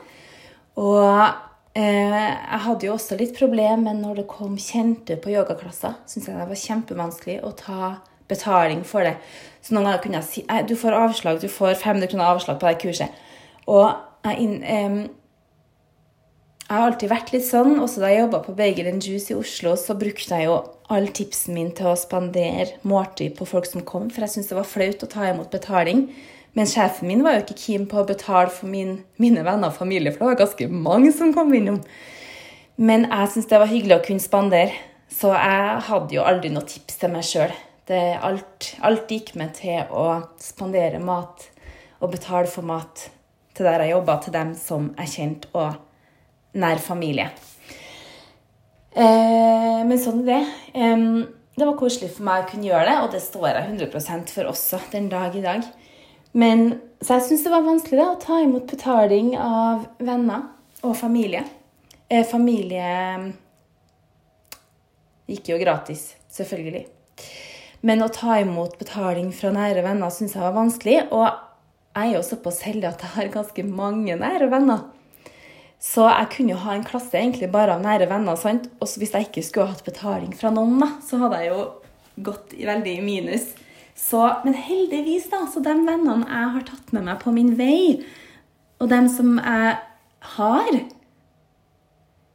Og 0.78 1.10
eh, 1.78 2.30
jeg 2.30 2.62
hadde 2.68 2.88
jo 2.88 2.94
også 2.94 3.18
litt 3.18 3.34
problemer 3.38 3.98
når 3.98 4.22
det 4.22 4.30
kom 4.30 4.54
kjente 4.62 5.18
på 5.22 5.34
yogaklasser. 5.34 5.98
Syns 6.10 6.30
jeg 6.30 6.38
det 6.38 6.50
var 6.52 6.64
kjempevanskelig 6.68 7.40
å 7.42 7.54
ta 7.58 7.96
betaling 8.30 8.86
for 8.88 9.06
det. 9.06 9.18
Så 9.64 9.74
noen 9.74 9.90
ganger 9.90 10.06
kunne 10.06 10.22
jeg 10.22 10.30
si 10.30 10.46
du 10.70 10.76
får 10.78 10.98
avslag, 10.98 11.42
du 11.42 11.50
får 11.50 11.74
500 11.82 12.14
kroner 12.14 12.30
avslag 12.36 12.62
på 12.62 12.70
det 12.70 12.80
kurset. 12.84 13.22
Og 13.72 13.90
jeg, 14.28 14.62
um, 14.86 15.04
jeg 16.74 16.82
har 16.82 16.90
alltid 16.90 17.12
vært 17.12 17.32
litt 17.36 17.46
sånn. 17.46 17.76
Også 17.84 18.02
da 18.02 18.10
jeg 18.10 18.24
jobba 18.24 18.40
på 18.42 18.56
Bagel 18.58 18.88
Juice 18.98 19.30
i 19.30 19.36
Oslo, 19.38 19.76
så 19.78 19.94
brukte 19.94 20.40
jeg 20.40 20.48
jo 20.48 20.56
all 20.94 21.06
tipsen 21.14 21.54
min 21.54 21.70
til 21.78 21.92
å 21.92 22.00
spandere 22.00 22.80
måltid 22.82 23.36
på 23.38 23.46
folk 23.46 23.68
som 23.70 23.84
kom, 23.86 24.08
for 24.10 24.26
jeg 24.26 24.34
syntes 24.34 24.50
det 24.50 24.58
var 24.58 24.70
flaut 24.72 25.06
å 25.06 25.10
ta 25.12 25.28
imot 25.30 25.54
betaling. 25.54 26.08
Men 26.58 26.70
sjefen 26.70 27.12
min 27.12 27.22
var 27.26 27.38
jo 27.38 27.44
ikke 27.44 27.60
keen 27.62 27.86
på 27.90 28.02
å 28.02 28.08
betale 28.10 28.50
for 28.54 28.70
min, 28.74 28.98
mine 29.22 29.46
venner 29.46 29.70
og 29.70 29.78
familie, 29.78 30.16
for 30.16 30.24
det 30.24 30.32
var 30.32 30.42
ganske 30.42 30.70
mange 30.74 31.14
som 31.14 31.36
kom 31.38 31.54
innom. 31.54 31.80
Men 32.82 33.06
jeg 33.06 33.32
syntes 33.36 33.52
det 33.54 33.62
var 33.62 33.70
hyggelig 33.70 34.00
å 34.00 34.04
kunne 34.10 34.26
spandere, 34.26 34.74
så 35.14 35.36
jeg 35.38 35.80
hadde 35.92 36.18
jo 36.18 36.26
aldri 36.26 36.50
noe 36.58 36.66
tips 36.74 36.98
til 37.02 37.14
meg 37.14 37.30
sjøl. 37.30 37.54
Alt, 37.94 38.74
alt 38.82 39.14
gikk 39.14 39.36
med 39.38 39.54
til 39.62 39.94
å 39.94 40.24
spandere 40.42 41.02
mat 41.04 41.52
og 42.02 42.14
betale 42.18 42.50
for 42.50 42.66
mat 42.66 43.12
til 43.54 43.70
der 43.70 43.86
jeg 43.86 43.94
jobba, 43.94 44.18
til 44.24 44.34
dem 44.34 44.54
som 44.58 44.94
er 44.98 45.10
kjent 45.10 45.52
og 45.54 45.76
nær 46.60 46.82
familie. 46.84 47.30
Eh, 48.94 49.80
men 49.88 49.98
sånn 50.02 50.22
er 50.24 50.30
det. 50.30 50.42
Eh, 50.78 51.06
det 51.54 51.68
var 51.70 51.78
koselig 51.78 52.10
for 52.16 52.26
meg 52.26 52.44
å 52.44 52.50
kunne 52.50 52.66
gjøre 52.70 52.90
det, 52.90 52.98
og 53.04 53.12
det 53.14 53.22
står 53.22 53.50
jeg 53.52 53.66
100% 53.76 54.34
for 54.34 54.50
også 54.50 54.82
den 54.94 55.10
dag 55.12 55.36
i 55.38 55.44
dag. 55.44 55.66
Men, 56.34 56.80
så 57.02 57.20
jeg 57.20 57.28
syns 57.28 57.46
det 57.46 57.54
var 57.54 57.66
vanskelig 57.66 58.00
da, 58.00 58.08
å 58.10 58.22
ta 58.22 58.40
imot 58.42 58.72
betaling 58.72 59.36
av 59.38 59.86
venner 60.02 60.48
og 60.82 60.96
familie. 60.98 61.44
Eh, 62.10 62.26
familie 62.26 62.90
gikk 65.30 65.54
jo 65.54 65.60
gratis, 65.62 66.12
selvfølgelig. 66.34 66.88
Men 67.86 68.02
å 68.02 68.10
ta 68.14 68.40
imot 68.42 68.78
betaling 68.80 69.30
fra 69.36 69.52
nære 69.54 69.84
venner 69.86 70.12
syns 70.14 70.34
jeg 70.38 70.44
var 70.44 70.56
vanskelig. 70.56 70.98
Og 71.12 71.26
jeg 71.28 72.10
er 72.10 72.16
jo 72.16 72.26
såpass 72.26 72.62
heldig 72.66 72.90
at 72.90 73.04
jeg 73.04 73.16
har 73.18 73.34
ganske 73.34 73.66
mange 73.68 74.16
nære 74.20 74.50
venner. 74.52 74.86
Så 75.84 76.06
jeg 76.08 76.30
kunne 76.32 76.54
jo 76.54 76.62
ha 76.64 76.78
en 76.78 76.86
klasse 76.88 77.18
egentlig 77.20 77.50
bare 77.52 77.76
av 77.76 77.84
nære 77.84 78.08
venner. 78.08 78.38
sant? 78.40 78.70
Og 78.80 78.88
hvis 78.98 79.12
jeg 79.12 79.28
ikke 79.28 79.44
skulle 79.44 79.72
hatt 79.74 79.84
betaling 79.84 80.32
fra 80.36 80.52
noen, 80.54 80.80
da, 80.80 80.94
så 81.04 81.20
hadde 81.26 81.42
jeg 81.44 81.52
jo 81.52 81.66
gått 82.24 82.54
veldig 82.56 82.94
i 82.98 83.04
minus. 83.04 83.50
Så, 83.98 84.22
men 84.46 84.56
heldigvis, 84.56 85.28
da, 85.32 85.44
så 85.52 85.62
de 85.64 85.74
vennene 85.76 86.24
jeg 86.24 86.54
har 86.56 86.64
tatt 86.70 86.94
med 86.96 87.06
meg 87.10 87.20
på 87.22 87.34
min 87.36 87.52
vei, 87.60 88.00
og 88.82 88.90
dem 88.92 89.10
som 89.12 89.36
jeg 89.38 89.76
har 90.34 90.72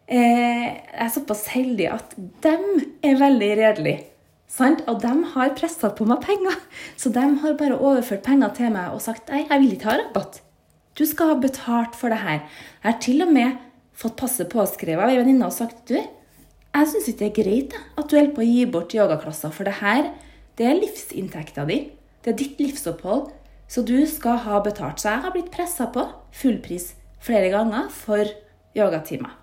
eh, 0.06 0.66
Jeg 0.68 1.00
er 1.04 1.10
såpass 1.12 1.46
heldig 1.52 1.88
at 1.92 2.14
dem 2.44 2.64
er 3.04 3.18
veldig 3.20 3.50
redelige. 3.58 4.04
Sant? 4.48 4.84
Og 4.88 5.00
de 5.02 5.12
har 5.34 5.56
pressa 5.56 5.90
på 5.92 6.06
meg 6.08 6.22
penger. 6.24 6.56
Så 7.00 7.12
de 7.12 7.24
har 7.42 7.56
bare 7.60 7.80
overført 7.80 8.24
penger 8.28 8.52
til 8.56 8.72
meg 8.76 8.92
og 8.94 9.02
sagt 9.04 9.32
nei, 9.32 9.46
jeg 9.48 9.64
vil 9.64 9.74
ikke 9.76 9.90
ha 9.90 9.98
rabatt. 10.02 10.40
Du 10.98 11.04
skal 11.06 11.32
ha 11.32 11.38
betalt 11.38 11.94
for 11.94 12.10
det 12.10 12.18
her. 12.24 12.40
Jeg 12.82 12.86
har 12.90 13.02
til 13.02 13.22
og 13.22 13.30
med 13.34 13.58
fått 13.98 14.18
passe 14.18 14.46
påskrevet 14.50 15.04
av 15.04 15.12
ei 15.12 15.18
venninne 15.20 15.46
og 15.46 15.54
sagt 15.54 15.86
du, 15.90 15.98
jeg 15.98 16.88
syns 16.90 17.08
ikke 17.10 17.18
det 17.20 17.28
er 17.28 17.36
greit 17.36 17.76
at 17.98 18.10
du 18.10 18.16
holder 18.18 18.34
på 18.34 18.42
å 18.42 18.48
gi 18.48 18.64
bort 18.70 18.94
yogaklasser, 18.94 19.52
for 19.54 19.66
det 19.66 19.78
her 19.80 20.10
det 20.58 20.66
er 20.66 20.78
livsinntekta 20.78 21.64
di. 21.68 21.78
Det 22.22 22.32
er 22.32 22.38
ditt 22.38 22.58
livsopphold. 22.60 23.28
Så 23.68 23.84
du 23.86 23.98
skal 24.08 24.40
ha 24.46 24.58
betalt. 24.64 24.98
Så 24.98 25.10
jeg 25.12 25.22
har 25.22 25.34
blitt 25.34 25.52
pressa 25.54 25.86
på 25.92 26.02
fullpris 26.34 26.92
flere 27.22 27.50
ganger 27.52 27.90
for 27.92 28.24
yogatimer. 28.76 29.34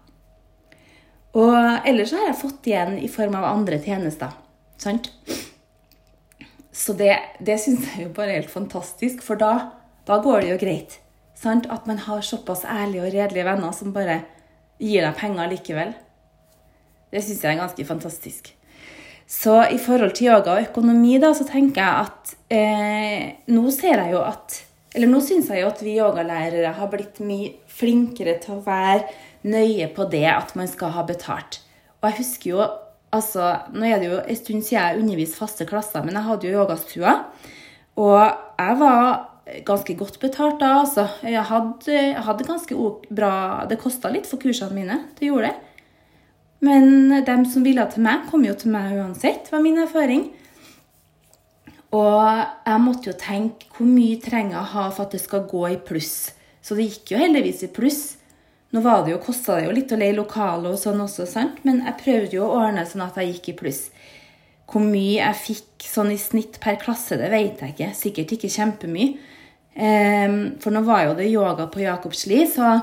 Og 1.36 1.56
ellers 1.88 2.14
har 2.16 2.30
jeg 2.30 2.40
fått 2.40 2.68
igjen 2.68 2.98
i 3.00 3.12
form 3.12 3.36
av 3.38 3.48
andre 3.52 3.80
tjenester. 3.84 4.34
Sant? 4.82 5.12
Så 6.76 6.96
det, 7.00 7.14
det 7.40 7.60
syns 7.64 7.86
jeg 7.92 8.08
jo 8.08 8.14
bare 8.16 8.34
er 8.34 8.42
helt 8.42 8.52
fantastisk, 8.52 9.24
for 9.24 9.40
da, 9.40 9.54
da 10.08 10.20
går 10.24 10.44
det 10.44 10.54
jo 10.54 10.62
greit. 10.64 11.00
Sant? 11.36 11.68
At 11.72 11.88
man 11.90 12.00
har 12.06 12.24
såpass 12.26 12.66
ærlige 12.66 13.04
og 13.04 13.14
redelige 13.14 13.48
venner 13.48 13.76
som 13.76 13.94
bare 13.96 14.22
gir 14.82 15.06
deg 15.06 15.18
penger 15.20 15.52
likevel. 15.52 15.96
Det 17.12 17.24
syns 17.24 17.44
jeg 17.44 17.54
er 17.54 17.62
ganske 17.62 17.88
fantastisk. 17.88 18.54
Så 19.28 19.58
i 19.74 19.78
forhold 19.82 20.14
til 20.18 20.30
yoga 20.30 20.58
og 20.58 20.68
økonomi, 20.68 21.16
da, 21.22 21.32
så 21.34 21.48
tenker 21.48 21.82
jeg 21.82 22.06
at 22.06 22.34
eh, 22.54 23.22
Nå 23.50 23.72
ser 23.74 23.98
jeg 24.04 24.12
jo 24.14 24.20
at 24.22 24.60
Eller 24.94 25.10
nå 25.10 25.22
syns 25.26 25.50
jeg 25.50 25.64
jo 25.64 25.70
at 25.72 25.82
vi 25.82 25.96
yogalærere 25.98 26.76
har 26.78 26.92
blitt 26.92 27.18
mye 27.26 27.56
flinkere 27.66 28.38
til 28.44 28.60
å 28.60 28.66
være 28.68 29.08
nøye 29.50 29.90
på 29.96 30.06
det 30.12 30.28
at 30.30 30.54
man 30.58 30.70
skal 30.70 30.94
ha 30.96 31.04
betalt. 31.08 31.60
Og 32.02 32.12
jeg 32.12 32.20
husker 32.22 32.52
jo 32.54 32.66
Altså, 33.16 33.48
nå 33.72 33.86
er 33.88 34.02
det 34.02 34.10
jo 34.10 34.18
en 34.20 34.36
stund 34.36 34.64
siden 34.66 34.76
jeg 34.76 35.00
underviste 35.00 35.40
faste 35.40 35.66
klasser, 35.70 36.04
men 36.04 36.18
jeg 36.18 36.26
hadde 36.26 36.50
jo 36.50 36.58
yogastua. 36.58 37.14
Og 38.02 38.20
jeg 38.60 38.80
var 38.82 39.06
ganske 39.66 39.94
godt 39.98 40.20
betalt 40.20 40.60
da, 40.60 40.80
altså. 40.82 41.06
Jeg 41.24 41.44
hadde, 41.50 41.92
jeg 41.94 42.24
hadde 42.26 42.48
ganske 42.48 42.78
bra 43.14 43.66
Det 43.70 43.78
kosta 43.82 44.10
litt 44.10 44.28
for 44.30 44.42
kursene 44.42 44.74
mine. 44.74 45.00
Det 45.20 45.30
gjorde 45.30 45.52
det. 45.52 45.56
Men 46.66 47.22
dem 47.28 47.46
som 47.46 47.66
ville 47.66 47.84
til 47.92 48.06
meg, 48.06 48.26
kom 48.32 48.46
jo 48.48 48.56
til 48.58 48.74
meg 48.74 48.96
uansett, 48.98 49.52
var 49.52 49.62
min 49.62 49.78
erfaring. 49.84 50.30
Og 51.94 52.22
jeg 52.66 52.82
måtte 52.82 53.12
jo 53.12 53.18
tenke 53.20 53.70
hvor 53.76 53.88
mye 53.88 54.18
trenger 54.24 54.58
jeg 54.58 54.72
ha 54.74 54.86
for 54.90 55.06
at 55.06 55.14
det 55.16 55.22
skal 55.22 55.46
gå 55.50 55.62
i 55.70 55.78
pluss. 55.78 56.34
Så 56.66 56.78
det 56.78 56.88
gikk 56.90 57.14
jo 57.14 57.22
heldigvis 57.22 57.68
i 57.68 57.72
pluss. 57.72 58.04
Nå 58.74 58.82
var 58.84 59.06
det 59.06 59.14
jo, 59.14 59.22
kosta 59.24 59.60
det 59.60 59.68
jo 59.68 59.76
litt 59.76 59.94
å 59.94 60.00
leie 60.00 60.16
lokale 60.16 60.72
og 60.74 60.80
sånn 60.82 61.04
også, 61.04 61.28
sant? 61.30 61.62
men 61.64 61.84
jeg 61.86 62.00
prøvde 62.02 62.36
jo 62.36 62.48
å 62.48 62.58
ordne 62.64 62.84
sånn 62.90 63.06
at 63.06 63.20
jeg 63.22 63.36
gikk 63.36 63.52
i 63.54 63.58
pluss. 63.62 63.84
Hvor 64.66 64.82
mye 64.84 65.20
jeg 65.22 65.42
fikk 65.44 65.86
sånn 65.86 66.10
i 66.12 66.18
snitt 66.20 66.58
per 66.64 66.80
klasse, 66.82 67.20
det 67.22 67.30
vet 67.32 67.62
jeg 67.62 67.76
ikke. 67.76 67.92
Sikkert 67.96 68.34
ikke 68.36 68.52
kjempemye. 68.52 69.35
Um, 69.76 70.56
for 70.64 70.72
nå 70.72 70.86
var 70.88 71.10
jo 71.10 71.16
det 71.18 71.28
yoga 71.28 71.68
på 71.68 71.84
Jakobsli, 71.84 72.46
så 72.48 72.76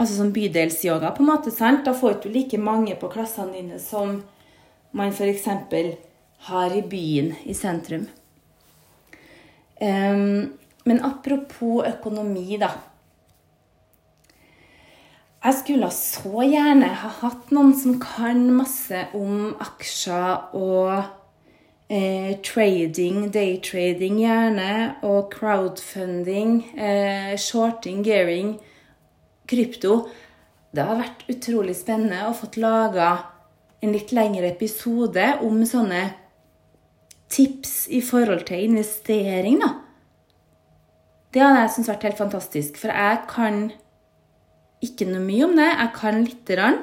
Altså 0.00 0.14
sånn 0.16 0.30
bydelsyoga, 0.32 1.10
på 1.12 1.20
en 1.20 1.28
måte. 1.28 1.50
sant? 1.52 1.82
Da 1.84 1.92
får 1.92 2.22
du 2.22 2.30
like 2.32 2.56
mange 2.56 2.94
på 2.96 3.10
klassene 3.12 3.52
dine 3.52 3.76
som 3.76 4.22
man 4.96 5.12
f.eks. 5.12 5.44
har 6.48 6.72
i 6.72 6.80
byen, 6.80 7.34
i 7.44 7.52
sentrum. 7.52 8.06
Um, 9.76 10.56
men 10.88 11.02
apropos 11.04 11.84
økonomi, 11.84 12.56
da. 12.56 12.70
Jeg 15.44 15.58
skulle 15.60 15.92
så 15.92 16.48
gjerne 16.48 16.88
ha 17.02 17.12
hatt 17.20 17.52
noen 17.52 17.76
som 17.76 18.00
kan 18.00 18.40
masse 18.56 19.06
om 19.16 19.52
aksjer 19.60 20.56
og 20.56 21.19
eh, 21.90 22.38
trading, 22.46 23.26
daytrading 23.34 24.20
gjerne, 24.22 24.72
og 25.02 25.32
crowdfunding, 25.34 26.78
eh, 26.78 27.36
shorting, 27.36 28.04
gearing, 28.06 28.54
krypto. 29.50 30.08
Det 30.70 30.86
har 30.86 31.00
vært 31.00 31.26
utrolig 31.28 31.74
spennende 31.74 32.28
å 32.28 32.36
fått 32.36 32.56
laga 32.56 33.10
en 33.82 33.92
litt 33.92 34.12
lengre 34.12 34.52
episode 34.52 35.24
om 35.42 35.64
sånne 35.66 36.04
tips 37.30 37.88
i 37.90 38.00
forhold 38.04 38.46
til 38.46 38.68
investering, 38.70 39.58
da. 39.62 39.74
Det 41.30 41.42
hadde 41.42 41.62
jeg 41.62 41.72
syntes 41.74 41.90
vært 41.92 42.06
helt 42.08 42.18
fantastisk, 42.18 42.78
for 42.80 42.90
jeg 42.90 43.18
kan 43.30 43.58
ikke 44.82 45.06
noe 45.06 45.22
mye 45.22 45.46
om 45.46 45.56
det. 45.58 45.68
Jeg 45.68 45.92
kan 45.94 46.24
lite 46.24 46.56
grann. 46.56 46.80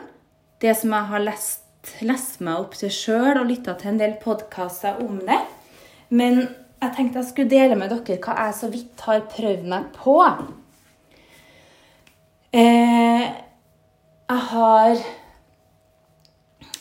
Det 0.62 0.74
som 0.78 0.94
jeg 0.96 1.10
har 1.12 1.24
lest, 1.26 1.67
lest 2.06 2.42
meg 2.44 2.62
opp 2.62 2.78
til 2.78 2.92
sjøl 2.94 3.40
og 3.40 3.48
lytta 3.50 3.76
til 3.80 3.94
en 3.94 4.00
del 4.02 4.16
podkaster 4.22 5.00
om 5.04 5.20
det. 5.28 5.40
Men 6.10 6.48
jeg 6.82 6.94
tenkte 6.96 7.22
jeg 7.22 7.30
skulle 7.32 7.52
dele 7.52 7.78
med 7.80 7.94
dere 7.94 8.20
hva 8.24 8.36
jeg 8.46 8.58
så 8.58 8.72
vidt 8.74 9.06
har 9.08 9.24
prøvd 9.32 9.70
meg 9.72 9.88
på. 9.98 10.18
Eh, 12.54 13.24
jeg 14.28 14.44
har 14.52 15.00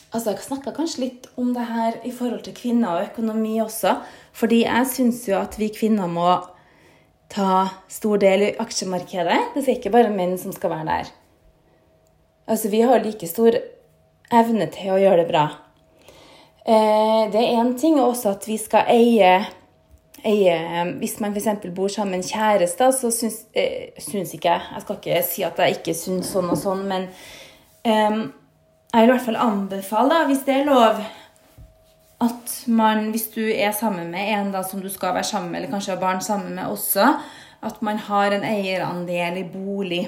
Altså, 0.07 0.31
jeg 0.31 0.45
snakka 0.47 0.71
kanskje 0.73 1.01
litt 1.03 1.25
om 1.37 1.49
det 1.53 1.65
her 1.67 1.97
i 2.07 2.13
forhold 2.15 2.39
til 2.45 2.55
kvinner 2.55 2.95
og 2.95 3.09
økonomi 3.09 3.57
også. 3.61 3.97
Fordi 4.33 4.61
jeg 4.63 4.87
syns 4.89 5.19
jo 5.27 5.35
at 5.37 5.57
vi 5.59 5.67
kvinner 5.75 6.07
må 6.09 6.29
ta 7.29 7.67
stor 7.91 8.17
del 8.23 8.45
i 8.47 8.53
aksjemarkedet. 8.57 9.37
Det 9.53 9.65
er 9.65 9.75
ikke 9.75 9.91
bare 9.93 10.13
menn 10.13 10.37
som 10.39 10.55
skal 10.55 10.71
være 10.73 10.87
der. 10.87 11.11
Altså, 12.47 12.71
vi 12.71 12.81
har 12.87 13.03
like 13.03 13.27
stor 13.27 13.59
evne 14.33 14.67
til 14.73 14.93
å 14.93 14.99
gjøre 15.01 15.23
det 15.23 15.29
bra. 15.29 15.45
Eh, 16.67 17.23
det 17.31 17.39
er 17.39 17.61
én 17.61 17.71
ting 17.79 17.99
også 18.01 18.33
at 18.35 18.47
vi 18.47 18.57
skal 18.59 18.89
eie, 18.91 19.37
eie 20.27 20.55
Hvis 20.99 21.19
man 21.23 21.31
f.eks. 21.31 21.61
bor 21.71 21.87
sammen 21.87 22.17
med 22.17 22.25
en 22.25 22.27
kjæreste, 22.27 22.89
så 22.91 23.11
syns, 23.13 23.45
eh, 23.55 23.93
syns 24.03 24.33
ikke 24.35 24.49
jeg 24.51 24.73
Jeg 24.73 24.83
skal 24.83 24.97
ikke 24.97 25.21
si 25.23 25.45
at 25.47 25.61
jeg 25.63 25.77
ikke 25.77 25.95
syns 25.95 26.33
sånn 26.33 26.51
og 26.51 26.59
sånn, 26.59 26.83
men 26.89 27.07
eh, 27.87 28.27
jeg 28.91 29.03
vil 29.03 29.09
i 29.09 29.13
hvert 29.13 29.25
fall 29.29 29.39
anbefale, 29.39 30.11
da, 30.11 30.27
hvis 30.27 30.43
det 30.47 30.57
er 30.57 30.67
lov, 30.67 30.99
at 32.23 32.53
man, 32.67 33.11
hvis 33.13 33.27
du 33.35 33.43
er 33.45 33.71
sammen 33.75 34.11
med 34.11 34.31
en 34.33 34.51
da, 34.51 34.63
som 34.65 34.81
du 34.81 34.89
skal 34.89 35.13
være 35.15 35.27
sammen 35.27 35.51
med, 35.51 35.61
eller 35.61 35.75
kanskje 35.75 35.93
har 35.93 36.01
barn 36.01 36.21
sammen 36.23 36.55
med 36.55 36.71
også, 36.71 37.11
at 37.67 37.81
man 37.85 37.99
har 38.07 38.33
en 38.33 38.45
eierandel 38.47 39.41
i 39.41 39.49
bolig. 39.51 40.07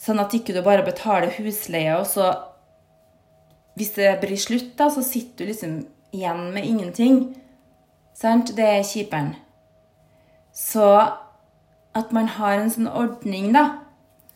Sånn 0.00 0.18
at 0.18 0.34
ikke 0.34 0.56
du 0.56 0.62
bare 0.64 0.84
betaler 0.86 1.30
husleie, 1.36 1.94
og 1.98 2.08
så 2.10 2.32
Hvis 3.74 3.94
det 3.96 4.18
blir 4.20 4.36
slutt, 4.36 4.74
da, 4.78 4.90
så 4.92 5.02
sitter 5.04 5.44
du 5.44 5.52
liksom 5.52 5.78
igjen 6.12 6.50
med 6.52 6.66
ingenting. 6.68 7.22
Sant? 8.14 8.52
Det 8.56 8.66
er 8.68 8.84
kjiperen. 8.84 9.34
Så 10.52 10.88
at 11.94 12.12
man 12.12 12.28
har 12.36 12.58
en 12.58 12.72
sånn 12.72 12.88
ordning, 12.88 13.52
da. 13.56 13.64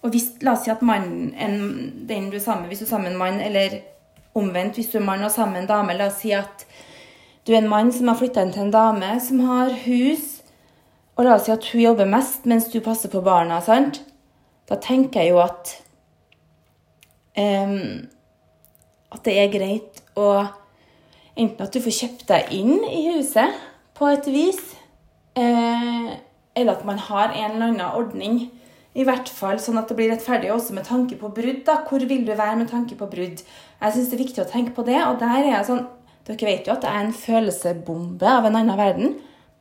Og 0.05 0.13
hvis, 0.15 0.31
la 0.45 0.55
oss 0.55 0.65
si 0.65 0.73
at 0.73 0.85
mannen, 0.85 1.33
den 2.09 2.31
du 2.31 2.39
er 2.39 2.45
sammen 2.45 2.67
med, 2.67 2.73
hvis 2.73 2.85
du 2.85 2.87
er 2.87 2.93
sammen 2.95 3.11
med 3.11 3.17
en 3.17 3.23
mann, 3.23 3.41
eller 3.45 3.81
omvendt 4.37 4.77
hvis 4.77 4.91
du 4.93 4.99
er 5.01 5.07
mann 5.07 5.25
og 5.25 5.33
sammen 5.33 5.57
med 5.57 5.65
en 5.65 5.73
dame, 5.73 5.97
la 5.97 6.11
oss 6.11 6.21
si 6.23 6.33
at 6.37 6.67
du 7.47 7.55
er 7.55 7.63
en 7.63 7.71
mann 7.71 7.93
som 7.95 8.11
har 8.11 8.19
flytta 8.21 8.45
inn 8.45 8.53
til 8.55 8.67
en 8.67 8.75
dame 8.75 9.15
som 9.23 9.41
har 9.47 9.73
hus, 9.87 10.27
og 11.17 11.25
la 11.25 11.37
oss 11.37 11.47
si 11.47 11.55
at 11.55 11.69
hun 11.73 11.83
jobber 11.83 12.09
mest 12.11 12.45
mens 12.49 12.69
du 12.73 12.81
passer 12.85 13.13
på 13.13 13.25
barna, 13.25 13.63
sant? 13.65 14.03
Da 14.69 14.77
tenker 14.83 15.23
jeg 15.23 15.33
jo 15.33 15.41
at 15.41 15.73
um, 17.39 18.07
at 19.17 19.25
det 19.27 19.37
er 19.41 19.53
greit 19.53 20.05
å 20.17 20.31
Enten 21.37 21.67
at 21.67 21.75
du 21.75 21.83
får 21.85 21.93
kjøpt 21.93 22.23
deg 22.31 22.53
inn 22.57 22.79
i 22.89 23.11
huset 23.11 23.57
på 23.93 24.07
et 24.09 24.25
vis, 24.33 24.61
eh, 25.37 26.15
eller 26.57 26.79
at 26.79 26.87
man 26.89 26.97
har 26.97 27.29
en 27.29 27.59
eller 27.59 27.67
annen 27.67 27.99
ordning 27.99 28.39
i 28.97 29.05
hvert 29.05 29.29
fall 29.29 29.59
sånn 29.61 29.77
at 29.77 29.91
det 29.91 29.99
blir 29.99 30.09
rettferdig 30.09 30.49
også 30.53 30.73
med 30.77 30.87
tanke 30.89 31.19
på 31.21 31.29
brudd. 31.37 31.61
da. 31.67 31.83
Hvor 31.85 32.01
vil 32.01 32.25
du 32.25 32.33
være 32.33 32.57
med 32.57 32.71
tanke 32.71 32.97
på 32.97 33.09
brudd? 33.13 33.43
Jeg 33.45 33.93
syns 33.93 34.09
det 34.09 34.17
er 34.17 34.25
viktig 34.25 34.43
å 34.43 34.49
tenke 34.49 34.73
på 34.73 34.87
det. 34.89 34.97
Og 35.05 35.21
der 35.21 35.43
er 35.43 35.53
jeg 35.59 35.69
sånn 35.69 35.87
Dere 36.27 36.49
vet 36.49 36.67
jo 36.67 36.73
at 36.73 36.83
jeg 36.83 36.91
er 36.91 37.05
en 37.05 37.13
følelsesbombe 37.15 38.27
av 38.27 38.49
en 38.49 38.57
annen 38.59 38.79
verden. 38.81 39.13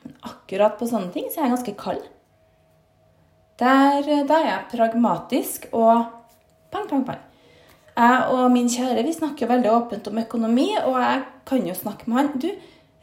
Men 0.02 0.16
akkurat 0.26 0.80
på 0.80 0.88
sånne 0.90 1.12
ting 1.14 1.28
så 1.30 1.44
er 1.44 1.46
jeg 1.46 1.54
ganske 1.54 1.76
kald. 1.78 2.08
Der, 3.62 4.02
der 4.02 4.40
er 4.40 4.48
jeg 4.48 4.72
pragmatisk 4.72 5.68
og 5.76 6.08
pang, 6.74 6.88
pang, 6.90 7.04
pang. 7.06 7.25
Jeg 7.96 8.24
og 8.36 8.50
min 8.52 8.68
kjære 8.68 9.06
vi 9.08 9.14
snakker 9.16 9.48
veldig 9.48 9.72
åpent 9.72 10.08
om 10.12 10.18
økonomi, 10.20 10.70
og 10.84 10.98
jeg 11.00 11.22
kan 11.48 11.68
jo 11.68 11.76
snakke 11.78 12.10
med 12.12 12.18
han. 12.18 12.32
Du, 12.42 12.50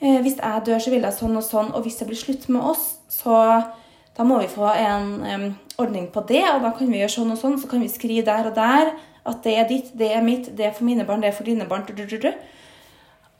eh, 0.01 0.19
hvis 0.21 0.37
jeg 0.37 0.67
dør, 0.67 0.79
så 0.79 0.91
vil 0.93 1.07
jeg 1.07 1.17
sånn 1.17 1.39
og 1.39 1.47
sånn, 1.47 1.73
og 1.73 1.87
hvis 1.87 1.97
det 2.01 2.09
blir 2.11 2.21
slutt 2.21 2.49
med 2.53 2.61
oss, 2.61 2.85
så 3.09 3.39
da 4.17 4.27
må 4.29 4.39
vi 4.43 4.51
få 4.53 4.69
en 4.69 5.15
um, 5.25 5.47
ordning 5.81 6.11
på 6.13 6.21
det, 6.29 6.43
og 6.51 6.61
da 6.65 6.75
kan 6.77 6.91
vi 6.93 7.01
gjøre 7.01 7.15
sånn 7.15 7.33
og 7.33 7.41
sånn. 7.41 7.57
Så 7.61 7.71
kan 7.71 7.81
vi 7.81 7.89
skrive 7.89 8.27
der 8.27 8.51
og 8.51 8.57
der 8.59 8.93
at 9.25 9.45
det 9.47 9.55
er 9.57 9.69
ditt, 9.71 9.93
det 9.99 10.11
er 10.13 10.25
mitt, 10.25 10.51
det 10.59 10.67
er 10.67 10.75
for 10.77 10.85
mine 10.85 11.07
barn, 11.09 11.23
det 11.23 11.31
er 11.31 11.37
for 11.37 11.49
dine 11.49 11.65
barn. 11.71 11.87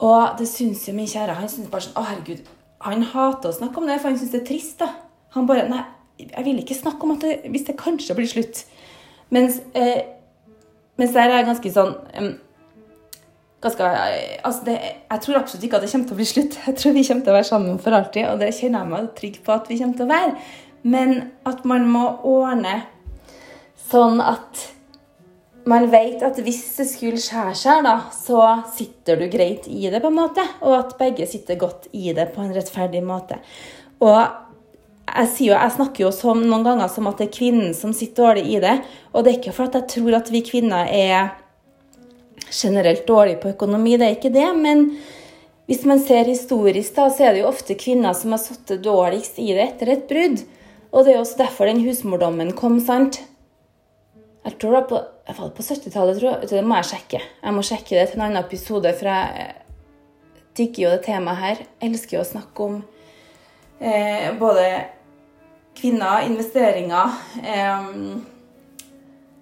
Og 0.03 0.39
det 0.39 0.49
syns 0.49 0.87
jo 0.89 0.95
min 0.97 1.11
kjære. 1.11 1.37
Han 1.39 1.51
syns 1.51 1.71
bare 1.71 1.85
sånn 1.85 1.99
Å, 1.99 2.07
herregud. 2.09 2.47
Han 2.87 3.05
hater 3.13 3.51
å 3.51 3.57
snakke 3.57 3.83
om 3.83 3.91
det, 3.91 3.99
for 4.01 4.11
han 4.11 4.19
syns 4.19 4.33
det 4.33 4.41
er 4.41 4.49
trist. 4.49 4.79
da. 4.81 4.89
Han 5.37 5.47
bare 5.51 5.69
Nei, 5.69 5.83
jeg 6.23 6.45
vil 6.47 6.63
ikke 6.63 6.79
snakke 6.79 7.07
om 7.07 7.15
at 7.17 7.27
det, 7.27 7.37
hvis 7.53 7.67
det 7.69 7.77
kanskje 7.79 8.17
blir 8.17 8.31
slutt. 8.31 8.65
Mens, 9.35 9.61
eh, 9.75 10.03
mens 11.03 11.15
der 11.17 11.27
er 11.27 11.41
jeg 11.41 11.49
ganske 11.51 11.75
sånn 11.75 11.95
um, 11.99 12.33
ganske, 13.63 13.89
altså 14.43 14.67
det, 14.67 14.77
Jeg 15.11 15.25
tror 15.25 15.41
absolutt 15.41 15.65
ikke 15.67 15.79
at 15.81 15.87
det 15.87 15.93
kommer 15.93 16.11
til 16.11 16.17
å 16.17 16.21
bli 16.21 16.29
slutt. 16.31 16.59
Jeg 16.67 16.79
tror 16.79 16.95
vi 16.97 17.07
kommer 17.07 17.27
til 17.27 17.33
å 17.33 17.39
være 17.39 17.49
sammen 17.49 17.81
for 17.83 17.99
alltid, 17.99 18.29
og 18.31 18.43
det 18.43 18.53
kjenner 18.59 18.85
jeg 18.85 18.93
meg 18.93 19.09
trygg 19.19 19.41
på 19.47 19.55
at 19.55 19.71
vi 19.71 19.79
kommer 19.81 19.99
til 19.99 20.07
å 20.07 20.13
være. 20.13 20.37
Men 20.83 21.19
at 21.49 21.67
man 21.69 21.89
må 21.91 22.05
ordne 22.27 22.77
sånn 23.91 24.23
at 24.25 24.63
man 25.71 25.87
vet 25.93 26.25
at 26.27 26.41
hvis 26.43 26.63
det 26.81 26.89
skulle 26.91 27.21
skjære 27.23 27.55
seg, 27.59 27.85
da, 27.87 27.95
så 28.15 28.41
sitter 28.75 29.21
du 29.21 29.29
greit 29.31 29.69
i 29.71 29.85
det, 29.87 30.01
på 30.03 30.11
en 30.11 30.19
måte. 30.19 30.43
Og 30.67 30.75
at 30.81 30.97
begge 30.99 31.29
sitter 31.31 31.61
godt 31.61 31.87
i 31.95 32.11
det 32.17 32.33
på 32.35 32.43
en 32.43 32.55
rettferdig 32.55 33.05
måte. 33.07 33.39
Og 34.03 34.19
jeg, 35.13 35.29
jo, 35.47 35.53
jeg 35.53 35.75
snakker 35.77 36.07
jo 36.07 36.11
som, 36.15 36.41
noen 36.41 36.65
ganger 36.67 36.89
som 36.89 37.09
at 37.11 37.21
det 37.21 37.29
er 37.29 37.37
kvinnen 37.37 37.75
som 37.77 37.93
sitter 37.97 38.25
dårlig 38.25 38.45
i 38.49 38.61
det. 38.63 38.77
Og 39.13 39.25
det 39.25 39.33
er 39.33 39.41
ikke 39.41 39.55
for 39.57 39.69
at 39.69 39.79
jeg 39.81 39.91
tror 39.97 40.19
at 40.19 40.31
vi 40.33 40.45
kvinner 40.47 40.89
er 40.89 41.33
generelt 42.53 43.05
dårlige 43.09 43.41
på 43.43 43.53
økonomi, 43.53 43.97
det 43.97 44.09
er 44.09 44.17
ikke 44.17 44.33
det. 44.33 44.49
Men 44.57 44.87
hvis 45.69 45.85
man 45.89 46.01
ser 46.03 46.29
historisk, 46.29 46.95
da, 46.97 47.09
så 47.13 47.29
er 47.29 47.35
det 47.35 47.45
jo 47.45 47.51
ofte 47.51 47.77
kvinner 47.79 48.17
som 48.17 48.35
har 48.35 48.43
sittet 48.43 48.83
dårligst 48.85 49.39
i 49.41 49.53
det 49.53 49.69
etter 49.71 49.93
et 49.95 50.09
brudd. 50.11 50.43
Og 50.93 51.07
det 51.07 51.15
er 51.15 51.23
også 51.23 51.39
derfor 51.41 51.69
den 51.69 51.85
husmordommen 51.85 52.53
kom, 52.57 52.81
sant. 52.85 53.23
Jeg 54.43 54.59
tror 54.59 54.75
det 54.75 54.81
var 54.81 54.89
på, 54.91 55.51
på 55.57 55.65
70-tallet, 55.65 56.19
tror 56.19 56.29
jeg. 56.33 56.51
Det 56.51 56.65
må 56.67 56.81
jeg 56.81 56.91
sjekke. 56.91 57.21
Jeg 57.23 57.57
må 57.57 57.63
sjekke 57.65 57.95
det 57.95 58.09
til 58.11 58.19
en 58.19 58.25
annen 58.27 58.43
episode, 58.43 58.91
for 58.99 59.09
jeg 59.09 59.53
digger 60.59 60.83
jo 60.85 60.91
det 60.97 61.05
temaet 61.07 61.41
her. 61.41 61.63
Jeg 61.79 61.93
elsker 61.93 62.19
jo 62.19 62.25
å 62.25 62.29
snakke 62.33 62.67
om 62.67 62.81
eh, 63.81 64.29
både 64.41 64.67
kvinner, 65.79 66.23
investeringer, 66.27 67.17
eh, 67.43 67.83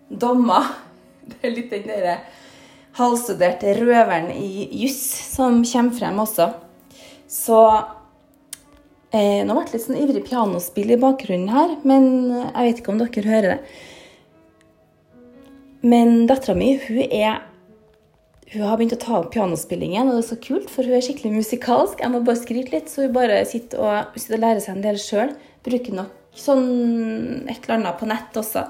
dommer 0.09 0.71
Det 1.31 1.47
er 1.47 1.53
litt 1.55 1.71
den 1.71 1.87
derre 1.87 2.17
halvstuderte 2.99 3.77
røveren 3.79 4.33
i 4.35 4.67
juss 4.83 5.03
som 5.31 5.61
kommer 5.63 5.95
frem 5.95 6.17
også. 6.19 6.49
Så 7.31 7.59
eh, 9.15 9.45
Nå 9.47 9.55
ble 9.55 9.63
det 9.69 9.77
litt 9.77 9.85
sånn 9.85 10.01
ivrig 10.01 10.25
pianospill 10.27 10.91
i 10.91 10.99
bakgrunnen 10.99 11.53
her, 11.55 11.77
men 11.87 12.09
jeg 12.33 12.67
vet 12.67 12.83
ikke 12.83 12.93
om 12.95 12.99
dere 12.99 13.27
hører 13.29 13.55
det. 13.55 13.61
Men 15.87 16.27
dattera 16.29 16.59
mi 16.59 16.75
hun 16.83 17.01
er 17.07 17.47
hun 18.51 18.67
har 18.67 18.81
begynt 18.81 18.97
å 18.97 18.99
ta 18.99 19.19
opp 19.21 19.29
pianospillingen, 19.31 20.09
og 20.11 20.17
det 20.17 20.25
er 20.25 20.31
så 20.33 20.37
kult, 20.43 20.71
for 20.73 20.83
hun 20.83 20.97
er 20.99 21.05
skikkelig 21.07 21.37
musikalsk. 21.37 22.01
Jeg 22.03 22.11
må 22.11 22.19
bare 22.27 22.41
skryte 22.41 22.75
litt, 22.75 22.91
så 22.91 23.05
hun 23.05 23.15
bare 23.15 23.45
sitter 23.47 23.79
og, 23.79 24.17
sitter 24.19 24.41
og 24.41 24.43
lærer 24.43 24.65
seg 24.65 24.75
en 24.75 24.89
del 24.89 24.99
sjøl. 24.99 25.37
Bruker 25.63 25.95
nok 25.95 26.20
sånn 26.37 27.49
et 27.51 27.65
eller 27.65 27.77
annet 27.79 27.99
på 28.01 28.09
nett 28.11 28.37
også, 28.37 28.65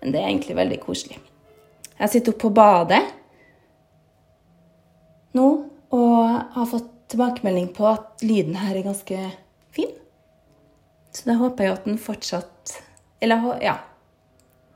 men 0.00 0.14
det 0.14 0.20
er 0.20 0.30
egentlig 0.30 0.56
veldig 0.58 0.78
koselig. 0.82 1.18
Jeg 2.00 2.12
sitter 2.14 2.32
oppe 2.32 2.46
på 2.46 2.54
badet 2.56 3.02
nå 5.36 5.46
og 5.94 6.54
har 6.54 6.68
fått 6.70 6.88
tilbakemelding 7.10 7.70
på 7.74 7.86
at 7.90 8.22
lyden 8.24 8.56
her 8.60 8.76
er 8.78 8.86
ganske 8.86 9.18
fin. 9.74 9.92
Så 11.10 11.26
da 11.26 11.36
håper 11.40 11.66
jeg 11.66 11.74
at 11.74 11.86
den 11.88 11.98
fortsatt 11.98 12.76
Eller 13.20 13.58
ja, 13.60 13.74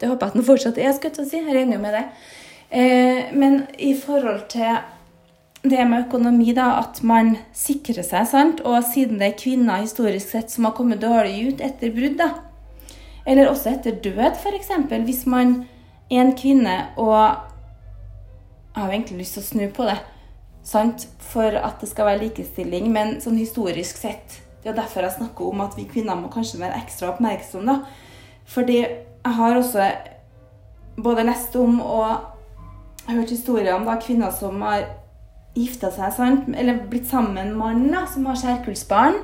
det 0.00 0.10
håper 0.10 0.26
jeg 0.26 0.32
at 0.32 0.36
den 0.36 0.46
fortsatt 0.46 0.78
er, 0.82 0.90
skulle 0.92 1.22
jeg 1.22 1.30
si. 1.30 1.38
Jeg 1.38 1.54
er 1.54 1.60
enig 1.62 1.78
med 1.80 1.94
det. 1.96 2.02
Eh, 2.68 3.30
men 3.32 3.62
i 3.78 3.94
forhold 3.96 4.42
til 4.52 4.74
det 5.64 5.84
med 5.88 6.06
økonomi, 6.06 6.52
da, 6.56 6.74
at 6.82 7.00
man 7.06 7.34
sikrer 7.56 8.04
seg, 8.04 8.26
sant? 8.28 8.60
og 8.68 8.84
siden 8.84 9.20
det 9.20 9.30
er 9.30 9.38
kvinner 9.40 9.80
historisk 9.80 10.34
sett 10.34 10.52
som 10.52 10.68
har 10.68 10.74
kommet 10.76 11.00
dårlig 11.00 11.54
ut 11.54 11.62
etter 11.64 11.92
brudd, 11.94 12.18
da, 12.20 12.30
eller 13.24 13.48
også 13.48 13.72
etter 13.72 13.96
død, 14.04 14.36
f.eks. 14.36 14.72
Hvis 15.06 15.24
man 15.30 15.62
er 16.10 16.26
en 16.26 16.36
kvinne 16.36 16.76
og 17.00 17.50
Jeg 18.74 18.82
har 18.82 18.90
egentlig 18.90 19.18
lyst 19.20 19.36
til 19.36 19.42
å 19.42 19.46
snu 19.46 19.68
på 19.70 19.84
det, 19.86 19.98
sant? 20.66 21.06
for 21.22 21.56
at 21.56 21.80
det 21.80 21.88
skal 21.88 22.08
være 22.10 22.24
likestilling, 22.24 22.90
men 22.92 23.20
sånn 23.22 23.38
historisk 23.38 24.00
sett 24.00 24.40
Det 24.64 24.72
er 24.72 24.76
derfor 24.76 25.04
jeg 25.06 25.16
snakker 25.18 25.46
om 25.46 25.60
at 25.62 25.76
vi 25.78 25.84
kvinner 25.86 26.18
må 26.18 26.28
kanskje 26.32 26.58
være 26.60 26.80
ekstra 26.82 27.12
oppmerksomme. 27.12 27.72
da. 27.72 27.84
Fordi 28.48 28.78
jeg 28.80 29.32
har 29.38 29.56
også 29.56 29.88
både 30.96 31.24
lest 31.24 31.56
om 31.56 31.80
og 31.80 32.16
hørt 33.06 33.30
historier 33.30 33.74
om 33.76 33.84
da, 33.84 33.96
kvinner 34.00 34.32
som 34.32 34.60
har 34.64 34.86
gifta 35.54 35.90
seg, 35.94 36.10
sant? 36.16 36.50
eller 36.56 36.82
blitt 36.90 37.06
sammen 37.10 37.36
med 37.36 37.46
en 37.46 37.58
mann 37.58 37.86
da, 37.92 38.04
som 38.10 38.26
har 38.28 38.38
skjærkullsbarn. 38.40 39.20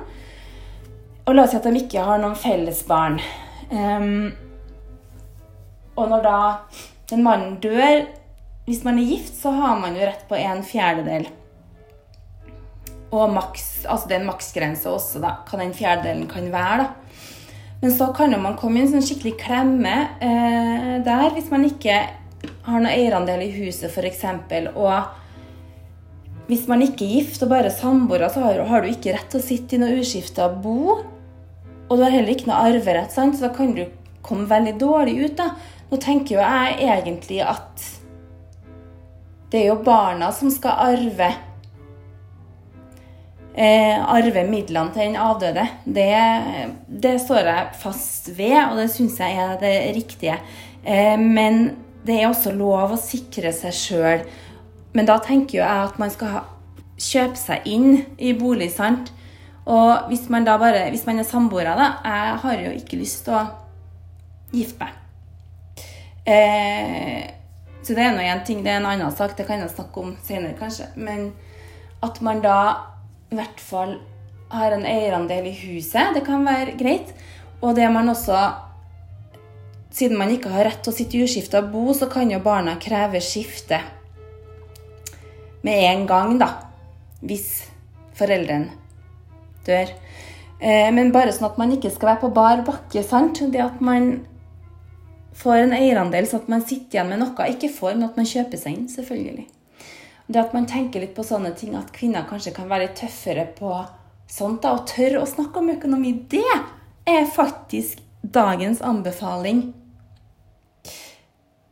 Og 1.27 1.35
la 1.35 1.43
oss 1.45 1.53
si 1.53 1.59
at 1.59 1.67
de 1.67 1.83
ikke 1.83 2.05
har 2.05 2.21
noen 2.21 2.37
fellesbarn. 2.39 3.19
Um, 3.71 4.31
og 5.99 6.09
når 6.11 6.25
da 6.25 6.39
den 7.11 7.23
mannen 7.23 7.53
dør 7.63 8.03
Hvis 8.65 8.83
man 8.83 8.99
er 8.99 9.07
gift, 9.07 9.33
så 9.35 9.51
har 9.55 9.79
man 9.81 9.95
jo 9.97 10.03
rett 10.05 10.21
på 10.29 10.37
en 10.37 10.59
fjerdedel. 10.63 11.25
Og 13.11 13.31
maks, 13.33 13.85
altså 13.89 14.07
det 14.07 14.15
er 14.15 14.21
en 14.21 14.29
maksgrense 14.29 14.87
også, 14.87 15.19
da, 15.19 15.31
hva 15.49 15.59
den 15.59 15.73
fjerdedelen 15.75 16.27
kan 16.29 16.45
være. 16.53 16.85
da. 16.85 17.31
Men 17.81 17.91
så 17.91 18.11
kan 18.13 18.31
jo 18.31 18.37
man 18.39 18.55
komme 18.61 18.79
i 18.79 18.83
en 18.85 18.91
sånn 18.93 19.03
skikkelig 19.03 19.33
klemme 19.41 19.95
eh, 20.21 21.01
der 21.03 21.33
hvis 21.33 21.49
man 21.51 21.65
ikke 21.65 21.97
har 22.67 22.77
noen 22.77 22.91
eierandel 22.91 23.41
i 23.47 23.49
huset, 23.55 23.89
f.eks. 23.89 24.21
Og 24.75 24.93
hvis 26.51 26.65
man 26.67 26.83
ikke 26.83 27.05
er 27.05 27.15
gift 27.15 27.43
og 27.45 27.53
bare 27.53 27.71
samboere, 27.71 28.27
så 28.27 28.43
har, 28.43 28.59
har, 28.67 28.83
du 28.83 28.91
ikke 28.91 29.13
rett 29.15 29.29
til 29.31 29.39
å 29.39 29.45
sitte 29.45 29.77
i 29.77 29.79
noe 29.79 30.01
uskifta 30.01 30.49
bo. 30.51 30.97
Og 31.87 31.93
du 31.95 32.03
har 32.03 32.11
heller 32.11 32.33
ikke 32.33 32.49
noe 32.49 32.59
arverett, 32.67 33.13
sant? 33.15 33.37
så 33.37 33.47
da 33.47 33.53
kan 33.55 33.71
du 33.77 33.85
komme 34.25 34.49
veldig 34.49 34.73
dårlig 34.81 35.15
ut. 35.21 35.37
da. 35.39 35.53
Nå 35.87 35.99
tenker 36.03 36.35
jo 36.35 36.43
jeg 36.43 36.75
egentlig 36.91 37.39
at 37.45 37.87
det 39.51 39.61
er 39.61 39.71
jo 39.71 39.79
barna 39.83 40.29
som 40.35 40.51
skal 40.51 40.91
arve 40.91 41.31
eh, 43.55 43.97
arve 43.99 44.43
midlene 44.47 44.93
til 44.93 45.09
den 45.09 45.17
avdøde. 45.19 45.65
Det, 45.85 46.09
det, 46.87 47.15
står 47.23 47.51
jeg 47.51 47.79
fast 47.81 48.31
ved, 48.37 48.59
og 48.69 48.79
det 48.79 48.89
syns 48.93 49.19
jeg 49.19 49.39
er 49.43 49.57
det 49.61 49.75
riktige. 49.97 50.37
Eh, 50.83 51.17
men 51.19 51.63
det 52.07 52.19
er 52.19 52.29
også 52.29 52.53
lov 52.55 52.95
å 52.95 53.01
sikre 53.01 53.51
seg 53.55 53.75
sjøl. 53.75 54.23
Men 54.93 55.07
da 55.07 55.17
tenker 55.23 55.59
jo 55.59 55.63
jeg 55.63 55.87
at 55.87 55.99
man 56.01 56.11
skal 56.13 56.35
ha, 56.35 56.43
kjøpe 57.01 57.39
seg 57.39 57.67
inn 57.69 58.01
i 58.19 58.33
bolig, 58.37 58.71
sant. 58.73 59.11
Og 59.71 60.09
hvis 60.09 60.27
man 60.33 60.45
da 60.47 60.57
bare, 60.59 60.87
hvis 60.91 61.05
man 61.05 61.21
er 61.21 61.27
samboere, 61.27 61.75
da 61.77 61.91
Jeg 62.03 62.37
har 62.43 62.63
jo 62.65 62.71
ikke 62.75 62.97
lyst 62.97 63.23
til 63.25 63.37
å 63.37 63.45
gifte 64.51 64.83
meg. 64.83 64.97
Eh, 66.25 67.29
så 67.81 67.95
det 67.97 68.03
er 68.03 68.15
nå 68.15 68.25
én 68.25 68.43
ting. 68.45 68.63
Det 68.63 68.71
er 68.73 68.81
en 68.81 68.89
annen 68.89 69.13
sak. 69.13 69.35
Det 69.37 69.45
kan 69.47 69.61
jeg 69.61 69.73
snakke 69.73 70.01
om 70.01 70.15
senere, 70.25 70.57
kanskje. 70.57 70.89
Men 70.95 71.31
at 72.03 72.21
man 72.21 72.41
da 72.41 72.57
i 73.31 73.37
hvert 73.37 73.61
fall 73.61 73.95
har 74.51 74.75
en 74.75 74.85
eierandel 74.85 75.47
i 75.47 75.55
huset. 75.63 76.13
Det 76.15 76.25
kan 76.25 76.45
være 76.45 76.75
greit. 76.79 77.13
Og 77.61 77.75
det 77.75 77.87
man 77.91 78.09
også 78.09 78.67
Siden 79.91 80.15
man 80.15 80.29
ikke 80.31 80.47
har 80.47 80.63
rett 80.63 80.77
til 80.85 80.93
å 80.93 80.95
sitte 80.95 81.17
i 81.17 81.25
uskifta 81.25 81.59
bo, 81.67 81.91
så 81.91 82.07
kan 82.07 82.29
jo 82.31 82.37
barna 82.39 82.77
kreve 82.79 83.19
skifte 83.19 83.81
med 85.65 85.85
en 85.91 86.05
gang, 86.09 86.37
da. 86.41 86.49
Hvis 87.21 87.67
foreldrene 88.17 88.73
dør. 89.65 89.93
Eh, 90.61 90.89
men 90.93 91.13
bare 91.13 91.33
sånn 91.33 91.49
at 91.49 91.57
man 91.61 91.73
ikke 91.73 91.91
skal 91.93 92.13
være 92.13 92.23
på 92.25 92.33
bar 92.35 92.65
bakke. 92.65 93.03
sant? 93.05 93.41
Det 93.53 93.61
at 93.61 93.81
man 93.81 94.25
får 95.37 95.63
en 95.63 95.73
eierandel, 95.73 96.27
så 96.27 96.41
at 96.41 96.49
man 96.51 96.61
sitter 96.61 96.99
igjen 96.99 97.09
med 97.09 97.21
noe. 97.23 97.49
Ikke 97.49 97.71
får, 97.73 97.95
men 97.95 98.09
at 98.09 98.19
man 98.19 98.29
kjøper 98.29 98.61
seg 98.61 98.77
inn, 98.77 98.87
selvfølgelig. 98.91 99.47
Det 100.31 100.39
at 100.39 100.53
man 100.55 100.67
tenker 100.69 101.03
litt 101.03 101.15
på 101.15 101.25
sånne 101.27 101.53
ting, 101.57 101.75
at 101.75 101.91
kvinner 101.95 102.27
kanskje 102.29 102.53
kan 102.55 102.69
være 102.71 102.93
tøffere 102.95 103.47
på 103.57 103.73
sånt, 104.31 104.61
da, 104.63 104.75
og 104.77 104.87
tørre 104.87 105.21
å 105.21 105.27
snakke 105.27 105.59
om 105.59 105.73
økonomi, 105.73 106.13
det 106.31 106.45
er 107.09 107.25
faktisk 107.27 107.99
dagens 108.21 108.83
anbefaling 108.85 109.71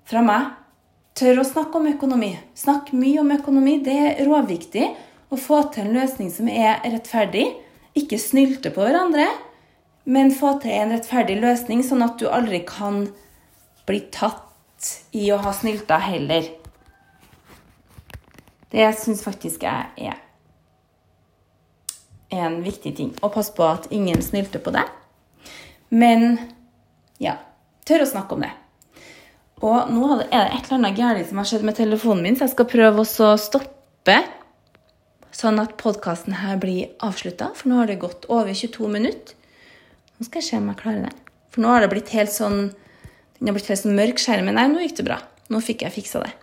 fra 0.09 0.23
meg. 0.25 0.58
Tør 1.19 1.41
å 1.41 1.43
snakke 1.43 1.75
om 1.75 1.87
økonomi. 1.89 2.29
Snakk 2.55 2.93
mye 2.95 3.19
om 3.19 3.31
økonomi. 3.35 3.73
Det 3.83 3.95
er 3.99 4.19
råviktig 4.23 4.85
å 5.27 5.35
få 5.35 5.65
til 5.73 5.89
en 5.89 5.97
løsning 5.97 6.29
som 6.31 6.47
er 6.47 6.79
rettferdig. 6.85 7.43
Ikke 7.99 8.15
snylte 8.21 8.71
på 8.71 8.85
hverandre, 8.85 9.25
men 10.07 10.31
få 10.31 10.53
til 10.63 10.71
en 10.77 10.93
rettferdig 10.95 11.35
løsning, 11.41 11.81
sånn 11.83 12.05
at 12.05 12.15
du 12.21 12.29
aldri 12.31 12.61
kan 12.63 13.01
bli 13.89 13.99
tatt 14.15 14.87
i 15.11 15.25
å 15.35 15.41
ha 15.43 15.51
snylta 15.51 15.97
heller. 16.05 16.47
Det 18.71 18.87
syns 19.01 19.25
faktisk 19.25 19.67
jeg 19.67 19.91
er 19.99 20.23
en 22.31 22.61
viktig 22.63 22.95
ting. 22.95 23.11
Og 23.19 23.33
pass 23.35 23.51
på 23.51 23.67
at 23.67 23.91
ingen 23.91 24.23
snylter 24.23 24.63
på 24.63 24.71
deg. 24.71 24.87
Men 25.91 26.37
ja, 27.19 27.35
tør 27.83 28.07
å 28.07 28.11
snakke 28.15 28.39
om 28.39 28.47
det. 28.47 28.55
Og 29.59 29.89
nå 29.91 30.09
er 30.13 30.21
det 30.23 30.27
et 30.31 30.67
eller 30.67 30.77
annet 30.77 30.97
galt 30.97 31.29
som 31.29 31.41
har 31.41 31.47
skjedd 31.49 31.65
med 31.67 31.77
telefonen 31.79 32.23
min, 32.23 32.37
så 32.37 32.47
jeg 32.47 32.55
skal 32.55 32.69
prøve 32.71 33.03
å 33.03 33.31
stoppe 33.39 34.19
sånn 35.35 35.59
at 35.61 35.75
podkasten 35.79 36.37
her 36.41 36.59
blir 36.59 36.93
avslutta. 37.05 37.51
For 37.55 37.71
nå 37.71 37.81
har 37.81 37.89
det 37.91 37.99
gått 38.01 38.27
over 38.31 38.55
22 38.55 38.91
minutter. 38.91 39.35
Nå 40.17 40.27
skal 40.27 40.41
jeg 40.41 40.47
se 40.49 40.59
om 40.59 40.69
jeg 40.71 40.79
klarer 40.79 41.07
det. 41.07 41.15
For 41.53 41.63
nå 41.63 41.71
har 41.71 41.83
det 41.83 41.91
blitt 41.91 42.13
helt 42.15 42.33
sånn 42.33 42.69
den 43.39 43.47
har 43.47 43.55
blitt 43.55 43.69
helt 43.71 43.79
sånn 43.79 43.95
mørk 43.95 44.19
skjerm. 44.19 44.49
Nei, 44.51 44.65
nå 44.67 44.81
gikk 44.83 44.97
det 44.97 45.05
bra. 45.07 45.21
Nå 45.49 45.61
fikk 45.63 45.85
jeg 45.85 45.95
fiksa 45.95 46.19
det. 46.25 46.33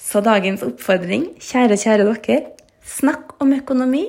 Så 0.00 0.20
dagens 0.26 0.64
oppfordring, 0.66 1.28
kjære, 1.38 1.78
kjære 1.78 2.06
dere, 2.08 2.38
snakk 2.82 3.36
om 3.42 3.54
økonomi. 3.54 4.08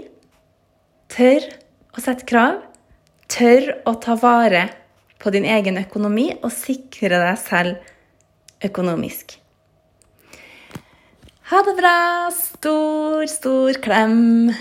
Tør 1.13 1.45
å 1.93 2.01
sette 2.01 2.25
krav. 2.29 2.63
Tør 3.29 3.69
å 3.85 3.93
ta 4.01 4.17
vare 4.17 4.65
på 5.21 5.29
din 5.33 5.45
egen 5.45 5.77
økonomi 5.77 6.31
og 6.39 6.49
sikre 6.53 7.21
deg 7.21 7.37
selv 7.39 7.92
økonomisk. 8.65 9.39
Ha 11.51 11.59
det 11.67 11.75
bra! 11.77 11.97
Stor, 12.31 13.25
stor 13.27 13.79
klem. 13.83 14.53